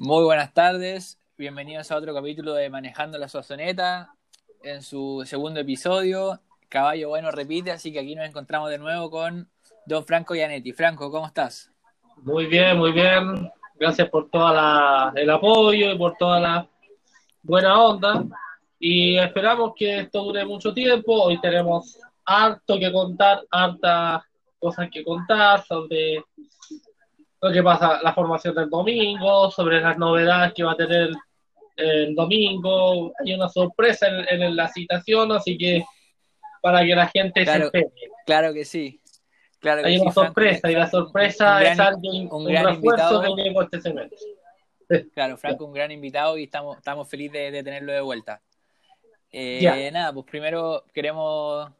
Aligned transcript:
Muy 0.00 0.22
buenas 0.22 0.54
tardes, 0.54 1.18
bienvenidos 1.36 1.90
a 1.90 1.96
otro 1.96 2.14
capítulo 2.14 2.54
de 2.54 2.70
Manejando 2.70 3.18
la 3.18 3.28
Sazoneta, 3.28 4.14
en 4.62 4.82
su 4.82 5.24
segundo 5.26 5.58
episodio. 5.58 6.40
Caballo 6.68 7.08
Bueno 7.08 7.32
repite, 7.32 7.72
así 7.72 7.92
que 7.92 7.98
aquí 7.98 8.14
nos 8.14 8.26
encontramos 8.28 8.70
de 8.70 8.78
nuevo 8.78 9.10
con 9.10 9.50
don 9.86 10.06
Franco 10.06 10.34
Gianetti. 10.34 10.72
Franco, 10.72 11.10
¿cómo 11.10 11.26
estás? 11.26 11.72
Muy 12.22 12.46
bien, 12.46 12.78
muy 12.78 12.92
bien. 12.92 13.50
Gracias 13.74 14.08
por 14.08 14.30
todo 14.30 14.50
el 15.16 15.30
apoyo 15.30 15.90
y 15.90 15.98
por 15.98 16.16
toda 16.16 16.40
la 16.40 16.68
buena 17.42 17.82
onda. 17.82 18.24
Y 18.78 19.16
esperamos 19.18 19.72
que 19.76 20.00
esto 20.00 20.22
dure 20.22 20.44
mucho 20.44 20.72
tiempo. 20.72 21.24
Hoy 21.24 21.40
tenemos 21.40 21.98
harto 22.24 22.78
que 22.78 22.92
contar, 22.92 23.42
hartas 23.50 24.22
cosas 24.58 24.88
que 24.90 25.04
contar 25.04 25.64
sobre 25.64 26.22
lo 27.40 27.52
que 27.52 27.62
pasa, 27.62 28.00
la 28.02 28.12
formación 28.12 28.54
del 28.54 28.68
domingo, 28.68 29.50
sobre 29.50 29.80
las 29.80 29.96
novedades 29.96 30.52
que 30.54 30.64
va 30.64 30.72
a 30.72 30.76
tener 30.76 31.10
el 31.76 32.14
domingo. 32.14 33.12
Hay 33.24 33.34
una 33.34 33.48
sorpresa 33.48 34.08
en, 34.08 34.56
la 34.56 34.68
citación, 34.68 35.32
así 35.32 35.56
que 35.56 35.84
para 36.60 36.84
que 36.84 36.94
la 36.94 37.06
gente 37.06 37.44
se 37.44 37.64
espere. 37.64 37.90
Claro 38.26 38.52
que 38.52 38.64
sí. 38.64 39.00
Claro 39.60 39.84
Hay 39.84 39.98
una 39.98 40.12
sorpresa, 40.12 40.70
y 40.70 40.74
la 40.74 40.88
sorpresa 40.88 41.62
es 41.62 41.78
alguien, 41.80 42.28
un, 42.30 42.44
gran 42.44 42.74
invitado. 42.74 43.34
que 43.34 43.54
este 43.62 43.80
semestre. 43.80 44.18
Claro, 45.14 45.36
Franco, 45.36 45.66
un 45.66 45.74
gran 45.74 45.90
invitado 45.90 46.38
y 46.38 46.44
estamos, 46.44 46.78
estamos 46.78 47.06
felices 47.08 47.52
de, 47.52 47.62
tenerlo 47.62 47.92
de 47.92 48.00
vuelta. 48.00 48.40
Eh, 49.30 49.90
nada, 49.92 50.14
pues 50.14 50.24
primero 50.24 50.84
queremos 50.94 51.70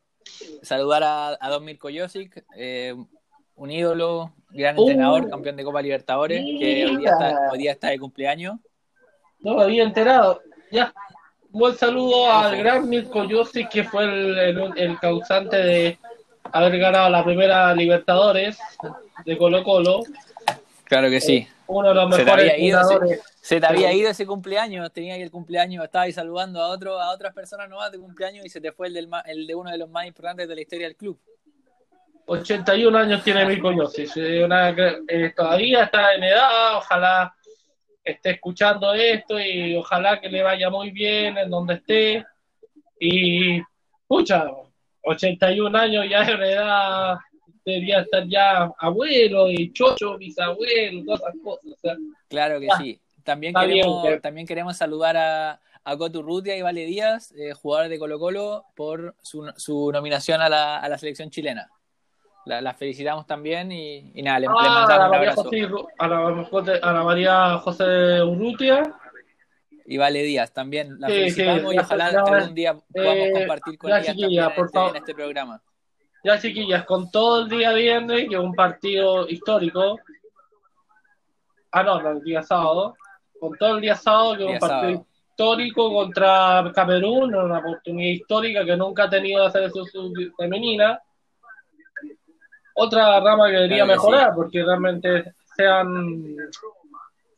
saludar 0.63 1.03
a, 1.03 1.39
a 1.41 1.51
Don 1.51 1.65
Mirko 1.65 1.89
Josic, 1.93 2.45
eh, 2.57 2.95
un 3.55 3.71
ídolo, 3.71 4.33
gran 4.51 4.79
entrenador, 4.79 5.25
uh. 5.25 5.31
campeón 5.31 5.57
de 5.57 5.65
Copa 5.65 5.83
Libertadores, 5.83 6.41
que 6.59 6.87
hoy 6.87 6.97
día, 7.59 7.73
está, 7.73 7.89
de 7.89 7.99
cumpleaños. 7.99 8.57
No 9.41 9.55
lo 9.55 9.63
había 9.63 9.83
enterado. 9.83 10.41
Ya. 10.71 10.93
buen 11.51 11.75
saludo 11.77 12.31
al 12.31 12.57
gran 12.57 12.89
Mirko 12.89 13.27
Josic, 13.29 13.69
que 13.69 13.85
fue 13.85 14.05
el, 14.05 14.99
causante 15.01 15.57
de 15.57 15.99
haber 16.53 16.79
ganado 16.79 17.11
la 17.11 17.25
primera 17.25 17.75
Libertadores 17.75 18.59
de 19.25 19.37
Colo 19.37 19.65
Colo. 19.65 20.03
Claro 20.85 21.11
que 21.11 21.21
sí. 21.21 21.47
Uno 21.69 21.89
de 21.89 21.95
los 21.95 22.09
mejores 22.09 22.53
se, 23.43 23.61
te 23.61 23.67
había 23.67 23.93
ido 23.93 24.11
ese 24.11 24.27
cumpleaños, 24.27 24.91
tenía 24.93 25.17
que 25.17 25.23
el 25.23 25.31
cumpleaños, 25.31 25.85
estaba 25.85 26.05
ahí 26.05 26.13
saludando 26.13 26.61
a 26.61 26.69
otro, 26.69 26.99
a 26.99 27.13
otras 27.13 27.35
personas 27.35 27.69
nomás 27.69 27.93
de 27.93 27.99
cumpleaños 27.99 28.45
y 28.45 28.49
se 28.49 28.61
te 28.61 28.73
fue 28.73 28.89
el, 28.89 28.95
del, 28.95 29.09
el 29.27 29.47
de 29.47 29.55
uno 29.55 29.71
de 29.71 29.79
los 29.79 29.89
más 29.91 30.07
importantes 30.07 30.49
de 30.49 30.55
la 30.55 30.61
historia 30.63 30.87
del 30.87 30.97
club. 30.97 31.19
81 32.29 32.99
años 32.99 33.25
tiene 33.25 33.47
mi 33.47 33.57
Yosis, 33.57 34.13
eh, 34.17 35.33
todavía 35.35 35.85
está 35.85 36.15
en 36.15 36.25
edad, 36.25 36.77
ojalá 36.77 37.35
esté 38.05 38.31
escuchando 38.31 38.93
esto 38.93 39.41
y 39.41 39.77
ojalá 39.77 40.21
que 40.21 40.29
le 40.29 40.43
vaya 40.43 40.69
muy 40.69 40.91
bien 40.91 41.39
en 41.39 41.51
donde 41.51 41.75
esté. 41.75 42.27
Y, 43.01 43.63
pucha, 44.07 44.47
81 45.03 45.79
años 45.79 46.07
ya 46.09 46.23
en 46.23 46.43
edad, 46.43 47.17
debería 47.73 48.01
estar 48.01 48.27
ya 48.27 48.71
abuelo 48.79 49.51
y 49.51 49.73
chocho, 49.73 50.19
bisabuelo, 50.19 51.05
todas 51.05 51.21
esas 51.21 51.35
cosas. 51.43 51.99
claro 52.29 52.61
que 52.61 52.69
sí. 52.79 53.01
También 53.25 53.53
queremos, 53.55 54.07
también 54.23 54.47
queremos 54.47 54.77
saludar 54.77 55.17
a, 55.17 55.61
a 55.85 55.97
Cotu 55.97 56.23
Rutia 56.23 56.57
y 56.57 56.63
Vale 56.63 56.87
Díaz, 56.87 57.33
eh, 57.33 57.53
jugadores 57.53 57.91
de 57.91 57.99
Colo 57.99 58.19
Colo, 58.19 58.65
por 58.75 59.15
su, 59.21 59.53
su 59.57 59.93
nominación 59.93 60.41
a 60.41 60.49
la, 60.49 60.79
a 60.79 60.89
la 60.89 60.97
selección 60.97 61.31
chilena 61.31 61.71
la, 62.49 62.75
felicitamos 62.75 63.27
también 63.27 63.71
y, 63.71 64.23
nada, 64.23 64.41
le, 64.41 64.47
ah, 64.47 64.53
mandamos 64.53 65.09
un 65.09 65.15
abrazo. 65.15 65.51
a, 65.99 66.93
la, 66.93 67.03
María 67.05 67.59
José 67.59 68.23
Urrutia. 68.23 68.83
Y 69.87 69.97
Vale 69.97 70.23
Díaz 70.23 70.53
también. 70.53 70.99
La 70.99 71.09
felicitamos 71.09 71.75
y 71.75 71.79
ojalá 71.79 72.07
algún 72.07 72.55
día 72.55 72.75
podamos 72.75 73.27
eh, 73.27 73.33
compartir 73.33 73.79
con 73.79 73.91
ella 73.91 74.01
este, 74.01 74.25
en, 74.25 74.97
este, 74.97 75.15
programa. 75.15 75.63
Ya, 76.25 76.39
chiquillas, 76.39 76.85
con 76.85 77.11
todo 77.11 77.43
el 77.43 77.49
día 77.49 77.73
viernes, 77.73 78.29
que 78.29 78.35
es 78.35 78.41
un 78.41 78.55
partido 78.55 79.29
histórico. 79.29 79.99
Ah, 81.71 81.83
no, 81.83 82.11
el 82.11 82.23
día 82.23 82.43
sábado. 82.43 82.97
Con 83.39 83.57
todo 83.57 83.77
el 83.77 83.81
día 83.81 83.95
sábado, 83.95 84.37
que 84.37 84.45
es 84.45 84.51
un 84.55 84.59
partido 84.59 85.07
histórico 85.31 85.93
contra 85.93 86.73
Camerún, 86.75 87.35
una 87.35 87.59
oportunidad 87.59 88.11
histórica 88.11 88.65
que 88.65 88.77
nunca 88.77 89.05
ha 89.05 89.11
tenido 89.11 89.45
la 89.45 89.51
selección 89.51 89.87
femenina 90.37 91.01
otra 92.81 93.19
rama 93.21 93.49
que 93.49 93.57
debería 93.57 93.85
mejorar, 93.85 94.35
porque 94.35 94.63
realmente 94.63 95.35
sean 95.57 96.37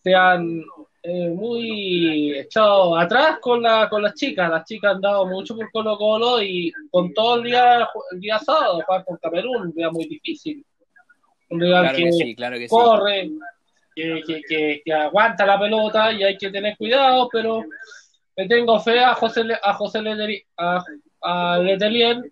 sean 0.03 0.63
eh, 1.03 1.29
muy 1.31 2.39
echados 2.39 2.99
atrás 2.99 3.39
con 3.41 3.63
la 3.63 3.89
con 3.89 4.03
las 4.03 4.15
chicas. 4.15 4.51
Las 4.51 4.65
chicas 4.65 4.95
han 4.95 5.01
dado 5.01 5.27
mucho 5.27 5.57
por 5.57 5.71
Colo 5.71 5.97
Colo 5.97 6.43
y 6.43 6.73
con 6.91 7.13
todo 7.15 7.37
el 7.37 7.45
día 7.45 7.89
el 8.13 8.21
día 8.21 8.39
sábado 8.39 8.83
jugar 8.87 9.05
con 9.05 9.17
Camerún, 9.17 9.63
un 9.63 9.73
día 9.73 9.91
muy 9.91 10.07
difícil. 10.07 10.65
Un 11.49 11.61
día 11.61 11.93
que, 11.93 12.67
corre, 12.69 13.31
que, 13.95 14.83
que, 14.85 14.93
aguanta 14.93 15.45
la 15.45 15.59
pelota 15.59 16.13
y 16.13 16.23
hay 16.23 16.37
que 16.39 16.51
tener 16.51 16.77
cuidado, 16.77 17.29
pero 17.33 17.65
me 18.37 18.47
tengo 18.47 18.79
fe 18.79 19.01
a 19.01 19.15
José 19.15 19.43
a 19.61 19.75
José 19.75 20.01
a, 20.57 20.85
a 21.23 21.59
Letelier 21.59 22.31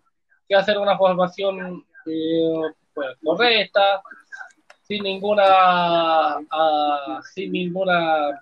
que 0.48 0.54
hacer 0.54 0.78
una 0.78 0.96
formación 0.96 1.84
eh, 2.06 2.72
correcta, 3.22 4.02
sin 4.82 5.02
ninguna, 5.02 6.38
uh, 6.38 7.22
sin 7.34 7.52
ninguna, 7.52 8.40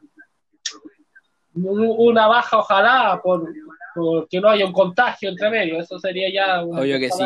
una 1.56 2.27
baja 2.27 2.59
ojalá 2.59 3.21
por, 3.22 3.53
que 4.28 4.41
no 4.41 4.49
haya 4.49 4.67
un 4.67 4.72
contagio 4.72 5.31
entre 5.31 5.50
medio, 5.50 5.81
eso 5.81 5.99
sería 5.99 6.33
ya 6.33 6.65
un 6.65 6.78
Obvio 6.78 6.99
que 6.99 7.11
sí. 7.11 7.25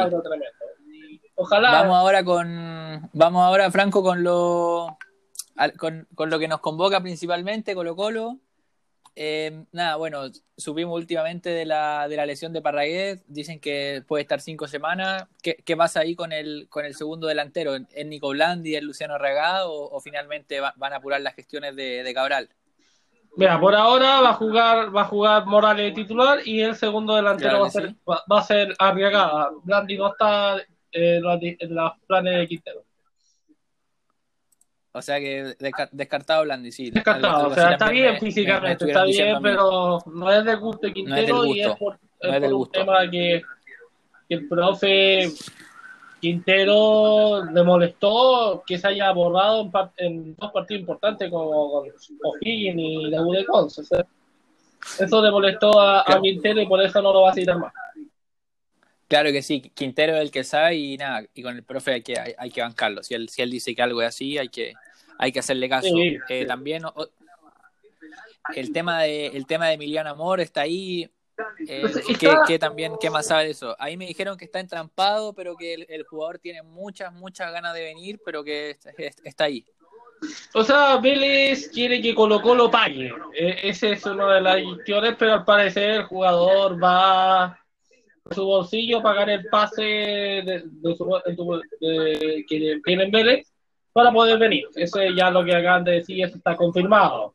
Ojalá. 1.35 1.71
Vamos 1.73 1.97
ahora 1.97 2.23
con, 2.23 3.11
vamos 3.13 3.43
ahora 3.43 3.71
Franco 3.71 4.03
con 4.03 4.23
lo, 4.23 4.99
con, 5.79 6.07
con 6.15 6.31
lo 6.31 6.39
que 6.39 6.49
nos 6.49 6.61
convoca 6.61 7.01
principalmente 7.01 7.75
Colo 7.75 7.97
Colo 7.97 8.39
eh, 9.17 9.65
nada, 9.73 9.97
bueno, 9.97 10.31
supimos 10.57 10.97
últimamente 10.97 11.51
de 11.51 11.67
la, 11.67 12.09
de 12.09 12.17
la 12.17 12.27
lesión 12.27 12.53
de 12.53 12.63
Parragués, 12.63 13.23
dicen 13.27 13.61
que 13.61 14.03
puede 14.07 14.23
estar 14.23 14.41
cinco 14.41 14.69
semanas. 14.69 15.25
¿Qué, 15.43 15.57
qué 15.65 15.77
pasa 15.77 16.01
ahí 16.01 16.15
con 16.15 16.33
el, 16.33 16.69
con 16.69 16.85
el 16.85 16.95
segundo 16.95 17.27
delantero? 17.27 17.75
¿Es 17.75 18.07
Nico 18.07 18.29
Blandi, 18.31 18.77
es 18.77 18.83
Luciano 18.83 19.19
Regado 19.19 19.73
o, 19.73 20.01
finalmente 20.01 20.61
van 20.61 20.93
a 20.93 20.97
apurar 20.97 21.21
las 21.21 21.35
gestiones 21.35 21.77
de, 21.77 22.03
de, 22.03 22.15
Cabral? 22.15 22.51
Mira, 23.37 23.61
por 23.61 23.75
ahora 23.75 24.21
va 24.21 24.31
a 24.31 24.35
jugar 24.35 24.95
va 24.95 25.03
a 25.03 25.05
jugar 25.05 25.47
Morales 25.47 25.95
titular 25.95 26.41
y 26.45 26.61
el 26.61 26.75
segundo 26.75 27.15
delantero 27.15 27.61
va, 27.61 27.69
a 27.69 27.71
ser, 27.71 27.95
va, 28.09 28.39
a 28.39 28.43
ser 28.43 28.75
Arriagada. 28.79 29.51
Blandi 29.63 29.97
no 29.97 30.09
está 30.09 30.57
en 30.93 31.23
los 31.23 31.93
planes 32.07 32.39
de 32.39 32.49
Quintero. 32.49 32.85
O 34.93 35.01
sea 35.01 35.21
que 35.21 35.55
descartado 35.93 36.43
Blandi, 36.43 36.73
sí. 36.73 36.91
Descartado, 36.91 37.49
o 37.49 37.55
sea, 37.55 37.73
está 37.73 37.91
bien 37.91 38.19
físicamente, 38.19 38.87
está 38.87 39.05
bien, 39.05 39.39
pero 39.41 39.99
no 40.07 40.33
es 40.33 40.45
de 40.45 40.55
gusto 40.57 40.89
de 40.89 40.93
Quintero 40.93 41.47
y 41.47 41.61
es 41.61 41.77
por, 41.77 41.99
un 42.21 42.71
tema 42.71 43.09
que, 43.09 43.43
el 44.29 44.49
profe 44.49 45.29
Quintero 46.21 47.45
le 47.45 47.63
molestó 47.63 48.63
que 48.67 48.79
se 48.79 48.89
haya 48.89 49.11
borrado 49.13 49.71
en, 49.97 50.35
dos 50.37 50.53
partidos 50.53 50.81
importantes 50.81 51.31
como 51.31 51.71
con 51.71 51.89
O'Higgins 52.23 52.79
y 52.79 53.11
la 53.11 53.23
U 53.23 53.33
de 53.33 53.47
eso 54.99 55.23
le 55.23 55.31
molestó 55.31 55.81
a, 55.81 56.05
Quintero 56.23 56.61
y 56.61 56.67
por 56.67 56.83
eso 56.83 57.03
no 57.03 57.13
lo 57.13 57.23
va 57.23 57.31
a 57.31 57.35
citar 57.35 57.59
más. 57.59 57.73
Claro 59.09 59.33
que 59.33 59.43
sí, 59.43 59.61
Quintero 59.75 60.15
es 60.15 60.23
el 60.23 60.31
que 60.31 60.45
sabe 60.45 60.77
y 60.77 60.97
nada, 60.97 61.25
y 61.35 61.43
con 61.43 61.57
el 61.57 61.65
profe 61.65 61.95
hay 61.95 62.03
que, 62.03 62.15
hay, 62.17 62.51
que 62.51 62.61
bancarlo. 62.61 63.03
Si 63.03 63.15
él, 63.15 63.28
si 63.28 63.43
él 63.43 63.51
dice 63.51 63.75
que 63.75 63.83
algo 63.83 64.01
es 64.03 64.09
así, 64.09 64.39
hay 64.39 64.49
que, 64.49 64.75
hay 65.19 65.33
que 65.33 65.41
hacerle 65.41 65.69
caso. 65.69 65.89
Eh, 66.28 66.47
también 66.47 66.84
el 68.55 68.73
tema 68.73 69.03
de 69.03 69.27
el 69.27 69.47
tema 69.47 69.69
de 69.69 69.75
Emiliano 69.75 70.11
Amor 70.11 70.41
está 70.41 70.63
ahí. 70.63 71.11
Eh, 71.66 71.83
¿qué, 72.47 72.59
también, 72.59 72.95
¿Qué 73.01 73.10
más 73.10 73.27
sabe 73.27 73.45
de 73.45 73.51
eso? 73.51 73.77
Ahí 73.78 73.97
me 73.97 74.07
dijeron 74.07 74.37
que 74.37 74.45
está 74.45 74.60
entrampado, 74.60 75.33
pero 75.34 75.57
que 75.57 75.75
el, 75.75 76.04
jugador 76.04 76.39
tiene 76.39 76.63
muchas, 76.63 77.13
muchas 77.13 77.53
ganas 77.53 77.75
de 77.75 77.83
venir, 77.83 78.21
pero 78.25 78.42
que 78.45 78.78
está 79.25 79.45
ahí. 79.45 79.65
O 80.54 80.63
sea, 80.63 80.98
Vélez 80.98 81.71
quiere 81.71 82.03
que 82.03 82.15
Colo 82.15 82.42
Colo 82.42 82.71
pague. 82.71 83.13
E, 83.34 83.69
ese 83.69 83.92
es 83.92 84.04
uno 84.04 84.28
de 84.28 84.41
las 84.41 84.63
cuestiones, 84.63 85.16
pero 85.19 85.33
al 85.34 85.45
parecer 85.45 85.91
el 85.91 86.04
jugador 86.04 86.83
va 86.83 87.57
su 88.31 88.45
bolsillo 88.45 89.03
pagar 89.03 89.28
el 89.28 89.47
pase 89.47 89.83
de, 89.83 90.65
que 92.48 92.81
tienen 92.84 93.10
Vélez 93.10 93.53
para 93.92 94.13
poder 94.13 94.39
venir. 94.39 94.69
Eso 94.75 95.01
es 95.01 95.15
ya 95.16 95.31
lo 95.31 95.45
que 95.45 95.54
acaban 95.54 95.84
de 95.84 95.92
decir, 95.92 96.25
eso 96.25 96.37
está 96.37 96.57
confirmado. 96.57 97.34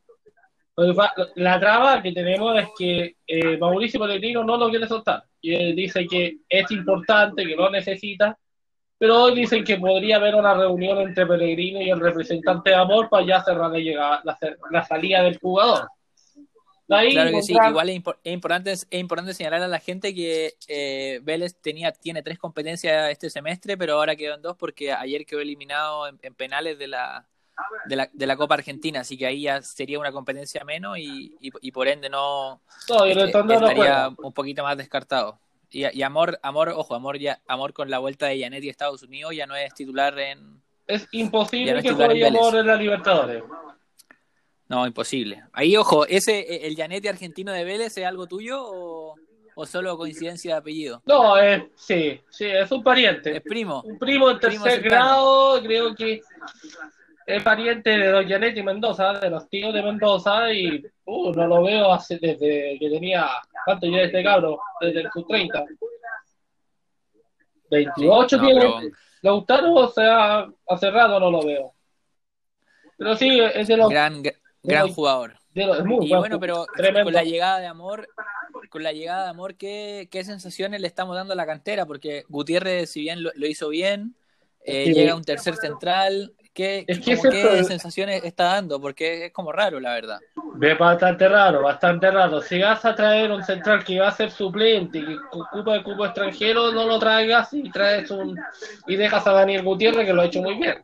La 1.35 1.59
traba 1.59 2.01
que 2.01 2.11
tenemos 2.11 2.57
es 2.59 2.67
que 2.77 3.15
eh, 3.25 3.57
Mauricio 3.57 3.99
Pellegrino 3.99 4.43
no 4.43 4.57
lo 4.57 4.69
quiere 4.69 4.87
soltar. 4.87 5.23
Y 5.39 5.55
él 5.55 5.75
dice 5.75 6.05
que 6.05 6.39
es 6.49 6.69
importante, 6.71 7.45
que 7.45 7.55
lo 7.55 7.69
necesita, 7.69 8.37
pero 8.97 9.23
hoy 9.23 9.35
dicen 9.35 9.63
que 9.63 9.77
podría 9.77 10.17
haber 10.17 10.35
una 10.35 10.53
reunión 10.53 10.99
entre 10.99 11.25
Pellegrino 11.25 11.81
y 11.81 11.89
el 11.89 11.99
representante 11.99 12.69
de 12.69 12.75
Amor 12.75 13.09
para 13.09 13.25
ya 13.25 13.43
cerrar 13.43 13.71
la, 13.71 14.21
la, 14.71 14.85
salida 14.85 15.23
del 15.23 15.37
jugador. 15.37 15.87
claro 16.87 17.31
que 17.31 17.41
sí, 17.41 17.53
igual 17.53 17.89
es, 17.89 18.01
importante, 18.23 18.71
es 18.71 18.87
importante 18.91 19.33
señalar 19.33 19.63
a 19.63 19.67
la 19.67 19.79
gente 19.79 20.15
que 20.15 20.53
eh, 20.67 21.19
Vélez 21.23 21.59
tenía, 21.61 21.91
tiene 21.91 22.21
tres 22.21 22.37
competencias 22.37 23.11
este 23.11 23.29
semestre, 23.29 23.77
pero 23.77 23.95
ahora 23.95 24.15
quedó 24.15 24.35
en 24.35 24.41
dos 24.41 24.55
porque 24.57 24.93
ayer 24.93 25.25
quedó 25.25 25.41
eliminado 25.41 26.07
en, 26.07 26.33
penales 26.35 26.79
de 26.79 26.87
la, 26.87 27.27
de 27.85 27.95
la, 27.95 28.09
de 28.11 28.27
la, 28.27 28.35
Copa 28.35 28.55
Argentina, 28.55 29.01
así 29.01 29.17
que 29.17 29.25
ahí 29.25 29.43
ya 29.43 29.61
sería 29.61 29.99
una 29.99 30.11
competencia 30.11 30.63
menos 30.63 30.97
y, 30.97 31.35
y, 31.39 31.71
por 31.71 31.87
ende 31.87 32.09
no, 32.09 32.61
no, 32.89 33.05
este, 33.05 33.25
estaría 33.25 34.09
un 34.17 34.33
poquito 34.33 34.63
más 34.63 34.77
descartado. 34.77 35.39
Y, 35.69 36.01
Amor, 36.03 36.39
Amor, 36.41 36.69
ojo, 36.69 36.95
Amor 36.95 37.17
ya, 37.17 37.41
Amor 37.47 37.73
con 37.73 37.89
la 37.89 37.99
vuelta 37.99 38.27
de 38.27 38.39
Janetti 38.39 38.67
a 38.67 38.71
Estados 38.71 39.03
Unidos 39.03 39.35
ya 39.35 39.45
no 39.45 39.55
es 39.55 39.73
titular 39.73 40.17
en. 40.19 40.61
Es 40.87 41.07
imposible 41.11 41.81
que 41.81 41.91
juegue 41.91 42.27
Amor 42.27 42.55
en 42.55 42.67
la 42.67 42.75
Libertadores. 42.75 43.43
No, 44.67 44.85
imposible. 44.87 45.43
Ahí, 45.53 45.75
ojo, 45.77 46.05
ese 46.05 46.65
el 46.65 46.75
Janetti 46.75 47.07
argentino 47.07 47.51
de 47.51 47.63
Vélez 47.63 47.97
es 47.97 48.05
algo 48.05 48.25
tuyo 48.25 48.63
o, 48.63 49.15
o 49.55 49.65
solo 49.65 49.97
coincidencia 49.97 50.53
de 50.53 50.59
apellido? 50.59 51.01
No, 51.05 51.37
es, 51.37 51.63
sí, 51.75 52.21
sí, 52.29 52.45
es 52.45 52.71
un 52.71 52.83
pariente. 52.83 53.37
Es 53.37 53.41
primo. 53.41 53.81
Un 53.83 53.97
primo 53.97 54.29
en 54.29 54.39
tercer 54.39 54.81
grado, 54.81 55.61
creo 55.63 55.95
que 55.95 56.21
es 57.25 57.43
pariente 57.43 57.89
de 57.89 58.07
Don 58.07 58.27
Janetti 58.27 58.61
Mendoza, 58.61 59.13
de 59.13 59.29
los 59.29 59.49
tíos 59.49 59.73
de 59.73 59.81
Mendoza, 59.81 60.51
y 60.53 60.85
uh, 61.05 61.31
no 61.33 61.47
lo 61.47 61.63
veo 61.63 61.91
hace, 61.91 62.19
desde 62.19 62.77
que 62.79 62.89
tenía, 62.89 63.27
¿cuánto 63.65 63.87
ya 63.87 64.01
este 64.01 64.23
cabro? 64.23 64.59
Desde 64.79 65.01
el 65.01 65.11
sub-30. 65.11 65.65
28 67.71 68.39
tiene. 68.39 68.59
Pero... 68.59 68.79
Lautaro, 69.21 69.73
o 69.73 69.87
sea, 69.89 70.47
hace 70.67 70.91
rato 70.91 71.19
no 71.19 71.31
lo 71.31 71.43
veo. 71.43 71.73
Pero 72.95 73.15
sí, 73.15 73.39
es 73.39 73.67
de 73.67 73.77
los. 73.77 73.89
Gran, 73.89 74.21
gran 74.61 74.87
jugador. 74.89 75.33
es 75.55 75.83
muy 75.83 76.05
y 76.05 76.13
bueno, 76.13 76.39
pero 76.39 76.67
con 77.03 77.13
la 77.13 77.23
llegada 77.23 77.59
de 77.59 77.65
Amor, 77.65 78.07
con 78.69 78.83
la 78.83 78.93
llegada 78.93 79.23
de 79.23 79.29
Amor, 79.31 79.55
¿qué, 79.55 80.07
¿qué, 80.11 80.23
sensaciones 80.23 80.79
le 80.79 80.87
estamos 80.87 81.15
dando 81.15 81.33
a 81.33 81.35
la 81.35 81.47
cantera? 81.47 81.87
Porque 81.87 82.23
Gutiérrez, 82.29 82.91
si 82.91 83.01
bien 83.01 83.23
lo, 83.23 83.47
hizo 83.47 83.69
bien, 83.69 84.15
eh, 84.63 84.93
llega 84.93 85.15
un 85.15 85.23
tercer 85.23 85.55
central, 85.55 86.35
¿Qué, 86.55 86.85
sensaciones 87.67 88.23
está 88.23 88.45
dando? 88.45 88.79
Porque 88.79 89.25
es 89.25 89.33
como 89.33 89.51
raro, 89.51 89.77
la 89.81 89.93
verdad. 89.93 90.19
Ve 90.53 90.73
bastante 90.73 91.27
raro, 91.27 91.61
bastante 91.61 92.09
raro. 92.09 92.41
Si 92.41 92.57
vas 92.59 92.85
a 92.85 92.95
traer 92.95 93.29
un 93.29 93.43
central 93.43 93.83
que 93.83 93.99
va 93.99 94.07
a 94.07 94.11
ser 94.11 94.31
suplente 94.31 94.99
y 94.99 95.05
que 95.05 95.17
ocupa 95.33 95.75
el 95.75 95.83
cupo 95.83 96.05
extranjero, 96.05 96.71
no 96.71 96.87
lo 96.87 96.97
traigas 96.97 97.53
y 97.53 97.69
traes 97.69 98.09
un 98.09 98.39
y 98.87 98.95
dejas 98.95 99.27
a 99.27 99.33
Daniel 99.33 99.63
Gutiérrez 99.63 100.05
que 100.05 100.13
lo 100.13 100.21
ha 100.21 100.25
hecho 100.27 100.41
muy 100.41 100.55
bien. 100.55 100.81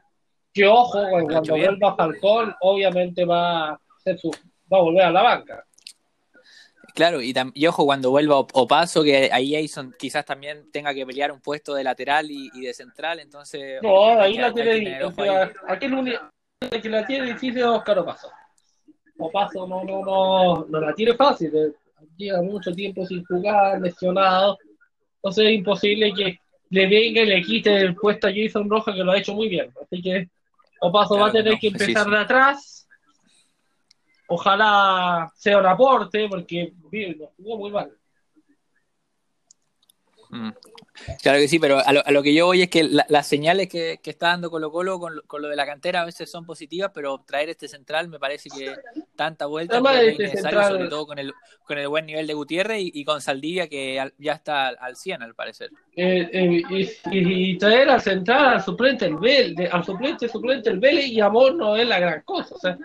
Que 0.53 0.67
ojo, 0.67 1.01
cuando, 1.09 1.55
vuelva 1.55 1.95
Falcón, 1.95 2.53
obviamente 2.59 3.23
va 3.23 3.69
a 3.69 3.79
ser 4.03 4.19
su, 4.19 4.29
va 4.71 4.77
a 4.77 4.81
volver 4.81 5.05
a 5.05 5.11
la 5.11 5.21
banca. 5.21 5.65
Claro, 6.93 7.21
y, 7.21 7.33
y, 7.53 7.67
ojo, 7.67 7.85
cuando 7.85 8.11
vuelva 8.11 8.39
Opaso, 8.39 9.03
que 9.03 9.29
ahí 9.31 9.53
Jason 9.53 9.95
quizás 9.97 10.25
también 10.25 10.71
tenga 10.71 10.93
que 10.93 11.05
pelear 11.05 11.31
un 11.31 11.39
puesto 11.39 11.73
de 11.73 11.83
lateral 11.83 12.29
y, 12.29 12.49
de 12.61 12.73
central, 12.73 13.19
entonces... 13.19 13.81
No, 13.81 14.19
ahí 14.19 14.37
la 14.37 14.53
tiene, 14.53 15.03
o 15.03 15.13
aquel 15.67 15.93
único 15.93 16.21
que 16.69 16.89
la 16.89 17.05
tiene 17.05 17.27
difícil 17.27 17.59
es 17.59 17.65
Oscar 17.65 17.99
Opaso. 17.99 18.29
Opaso 19.17 19.67
no, 19.67 19.83
no, 19.83 20.03
no, 20.03 20.65
no 20.67 20.79
la 20.79 20.93
tiene 20.93 21.13
fácil, 21.13 21.51
eh, 21.55 21.73
lleva 22.17 22.41
mucho 22.41 22.71
tiempo 22.71 23.05
sin 23.05 23.23
jugar, 23.25 23.79
lesionado, 23.79 24.57
entonces 25.15 25.45
es 25.45 25.53
imposible 25.53 26.13
que 26.13 26.39
le 26.69 26.87
venga 26.87 27.21
y 27.21 27.25
le 27.27 27.41
quite 27.41 27.77
el 27.77 27.95
puesto 27.95 28.27
a 28.27 28.31
Jason 28.33 28.69
Roja, 28.69 28.93
que 28.93 29.03
lo 29.03 29.11
ha 29.11 29.17
hecho 29.17 29.33
muy 29.33 29.49
bien, 29.49 29.71
así 29.81 30.01
que 30.01 30.29
Opaso 30.79 31.17
va 31.17 31.27
a 31.27 31.31
tener 31.31 31.57
que 31.59 31.67
empezar 31.67 32.09
de 32.09 32.17
atrás 32.17 32.80
Ojalá 34.33 35.29
sea 35.35 35.57
un 35.57 35.65
aporte, 35.65 36.29
porque 36.29 36.73
jugó 37.37 37.57
muy 37.57 37.69
mal. 37.69 37.91
Mm. 40.29 40.51
Claro 41.21 41.39
que 41.39 41.47
sí, 41.49 41.59
pero 41.59 41.79
a 41.85 42.11
lo, 42.11 42.23
que 42.23 42.33
yo 42.33 42.45
voy 42.45 42.61
es 42.61 42.69
que 42.69 42.83
las 42.83 43.27
señales 43.27 43.67
que, 43.67 43.99
está 44.03 44.27
dando 44.27 44.49
Colo 44.49 44.71
Colo 44.71 44.99
con, 44.99 45.15
lo 45.15 45.47
de 45.49 45.55
la 45.55 45.65
cantera 45.65 46.01
a 46.01 46.05
veces 46.05 46.31
son 46.31 46.45
positivas, 46.45 46.91
pero 46.93 47.23
traer 47.27 47.49
este 47.49 47.67
central 47.67 48.07
me 48.07 48.19
parece 48.19 48.49
que 48.49 48.73
tanta 49.17 49.47
vuelta 49.47 49.79
es 49.79 50.11
este 50.11 50.23
necesario, 50.23 50.63
sobre 50.63 50.87
todo 50.87 51.07
con 51.07 51.19
el, 51.19 51.33
con 51.65 51.77
el 51.77 51.87
buen 51.89 52.05
nivel 52.05 52.27
de 52.27 52.33
Gutiérrez 52.33 52.79
y, 52.81 53.03
con 53.03 53.19
Saldivia 53.19 53.67
que 53.67 54.01
ya 54.17 54.33
está 54.33 54.69
al 54.69 54.95
100 54.95 55.23
al 55.23 55.35
parecer. 55.35 55.71
Eh, 55.95 56.29
eh, 56.31 56.89
y, 57.11 57.57
traer 57.57 57.89
al 57.89 58.01
central 58.01 58.53
al 58.53 58.63
suplente 58.63 59.05
el 59.05 59.17
Vélez, 59.17 59.69
al 59.73 59.83
suplente 59.83 60.29
suplente 60.29 60.69
el 60.69 60.79
Vélez 60.79 61.07
y 61.07 61.19
Amor 61.19 61.55
no 61.55 61.75
es 61.75 61.87
la 61.87 61.99
gran 61.99 62.21
cosa, 62.21 62.55
o 62.55 62.59
sea, 62.59 62.77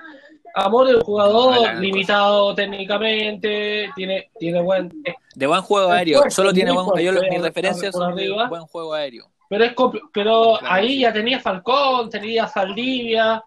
Amor 0.59 0.89
es 0.89 0.95
un 0.95 1.03
jugador 1.03 1.75
limitado 1.75 2.55
técnicamente, 2.55 3.91
tiene, 3.95 4.31
tiene 4.39 4.63
buen... 4.63 4.91
De 5.35 5.47
buen 5.47 5.61
juego 5.61 5.91
aéreo, 5.91 6.31
solo 6.31 6.51
tiene 6.51 6.73
buen 6.73 6.87
juego, 6.87 7.13
yo 7.13 7.21
mis 7.29 7.43
referencias 7.43 7.95
son 7.95 8.15
buen 8.49 8.63
juego 8.63 8.95
aéreo. 8.95 9.31
Pero, 9.51 9.65
es 9.65 9.75
pero 10.15 10.59
ahí 10.65 11.01
ya 11.01 11.13
tenía 11.13 11.41
Falcón, 11.41 12.09
tenía 12.09 12.49
Saldivia, 12.49 13.45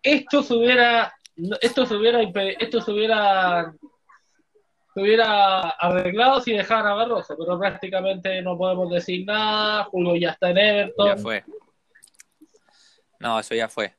esto 0.00 0.44
se 0.44 0.54
hubiera, 0.54 1.12
esto 1.60 1.86
se 1.86 1.96
hubiera, 1.96 2.22
esto 2.22 2.80
se 2.80 2.92
hubiera, 2.92 3.74
se 4.94 5.00
hubiera 5.00 5.70
arreglado 5.70 6.40
si 6.40 6.52
dejaran 6.52 6.86
a 6.86 6.94
Barroso, 6.94 7.34
pero 7.36 7.58
prácticamente 7.58 8.40
no 8.42 8.56
podemos 8.56 8.88
decir 8.92 9.26
nada, 9.26 9.84
Julio 9.86 10.14
ya 10.14 10.30
está 10.30 10.50
en 10.50 10.58
Everton. 10.58 11.06
Ya 11.08 11.16
fue. 11.16 11.44
No, 13.18 13.40
eso 13.40 13.56
ya 13.56 13.68
fue. 13.68 13.92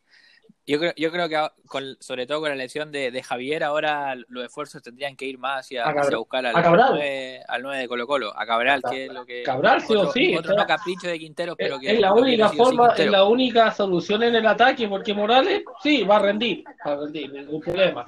Yo 0.65 0.79
creo, 0.79 0.93
yo 0.95 1.11
creo 1.11 1.27
que 1.27 1.37
con, 1.67 1.97
sobre 1.99 2.25
todo 2.25 2.39
con 2.39 2.49
la 2.49 2.55
elección 2.55 2.89
de, 2.91 3.21
Javier, 3.21 3.65
ahora 3.65 4.15
los 4.29 4.45
esfuerzos 4.45 4.81
tendrían 4.81 5.17
que 5.17 5.25
ir 5.25 5.37
más 5.37 5.65
hacia, 5.65 5.83
buscar 6.17 6.45
al, 6.45 6.53
9, 7.61 7.77
de 7.77 7.87
Colo 7.87 8.07
Colo, 8.07 8.33
a 8.37 8.45
Cabral, 8.45 8.81
que 8.89 9.05
es 9.05 9.13
lo 9.13 9.25
que... 9.25 9.43
Cabral 9.43 9.81
sí 9.81 9.93
o 9.93 10.11
sí. 10.11 10.35
Otro 10.37 10.55
no 10.55 10.65
capricho 10.65 11.07
de 11.07 11.19
Quintero, 11.19 11.55
pero 11.57 11.79
que... 11.79 11.91
Es 11.91 11.99
la 11.99 12.13
única 12.13 12.49
forma, 12.49 12.93
es 12.95 13.11
la 13.11 13.25
única 13.25 13.71
solución 13.71 14.23
en 14.23 14.35
el 14.35 14.47
ataque, 14.47 14.87
porque 14.87 15.13
Morales 15.13 15.63
sí, 15.81 16.03
va 16.03 16.15
a 16.15 16.19
rendir, 16.19 16.63
va 16.87 16.93
a 16.93 16.95
rendir, 16.97 17.33
ningún 17.33 17.59
problema. 17.59 18.05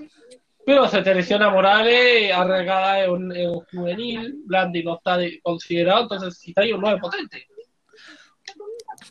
Pero 0.66 0.88
se 0.88 1.02
te 1.02 1.14
lesiona 1.14 1.50
Morales, 1.50 2.32
arregada 2.34 3.04
en 3.04 3.12
un, 3.12 3.36
en 3.36 3.50
un 3.50 3.66
juvenil, 3.66 4.44
Blandi 4.46 4.82
no 4.82 4.96
está 4.96 5.20
considerado, 5.44 6.04
entonces 6.04 6.38
si 6.38 6.54
hay 6.56 6.72
un 6.72 6.80
9 6.80 7.00
potente. 7.02 7.48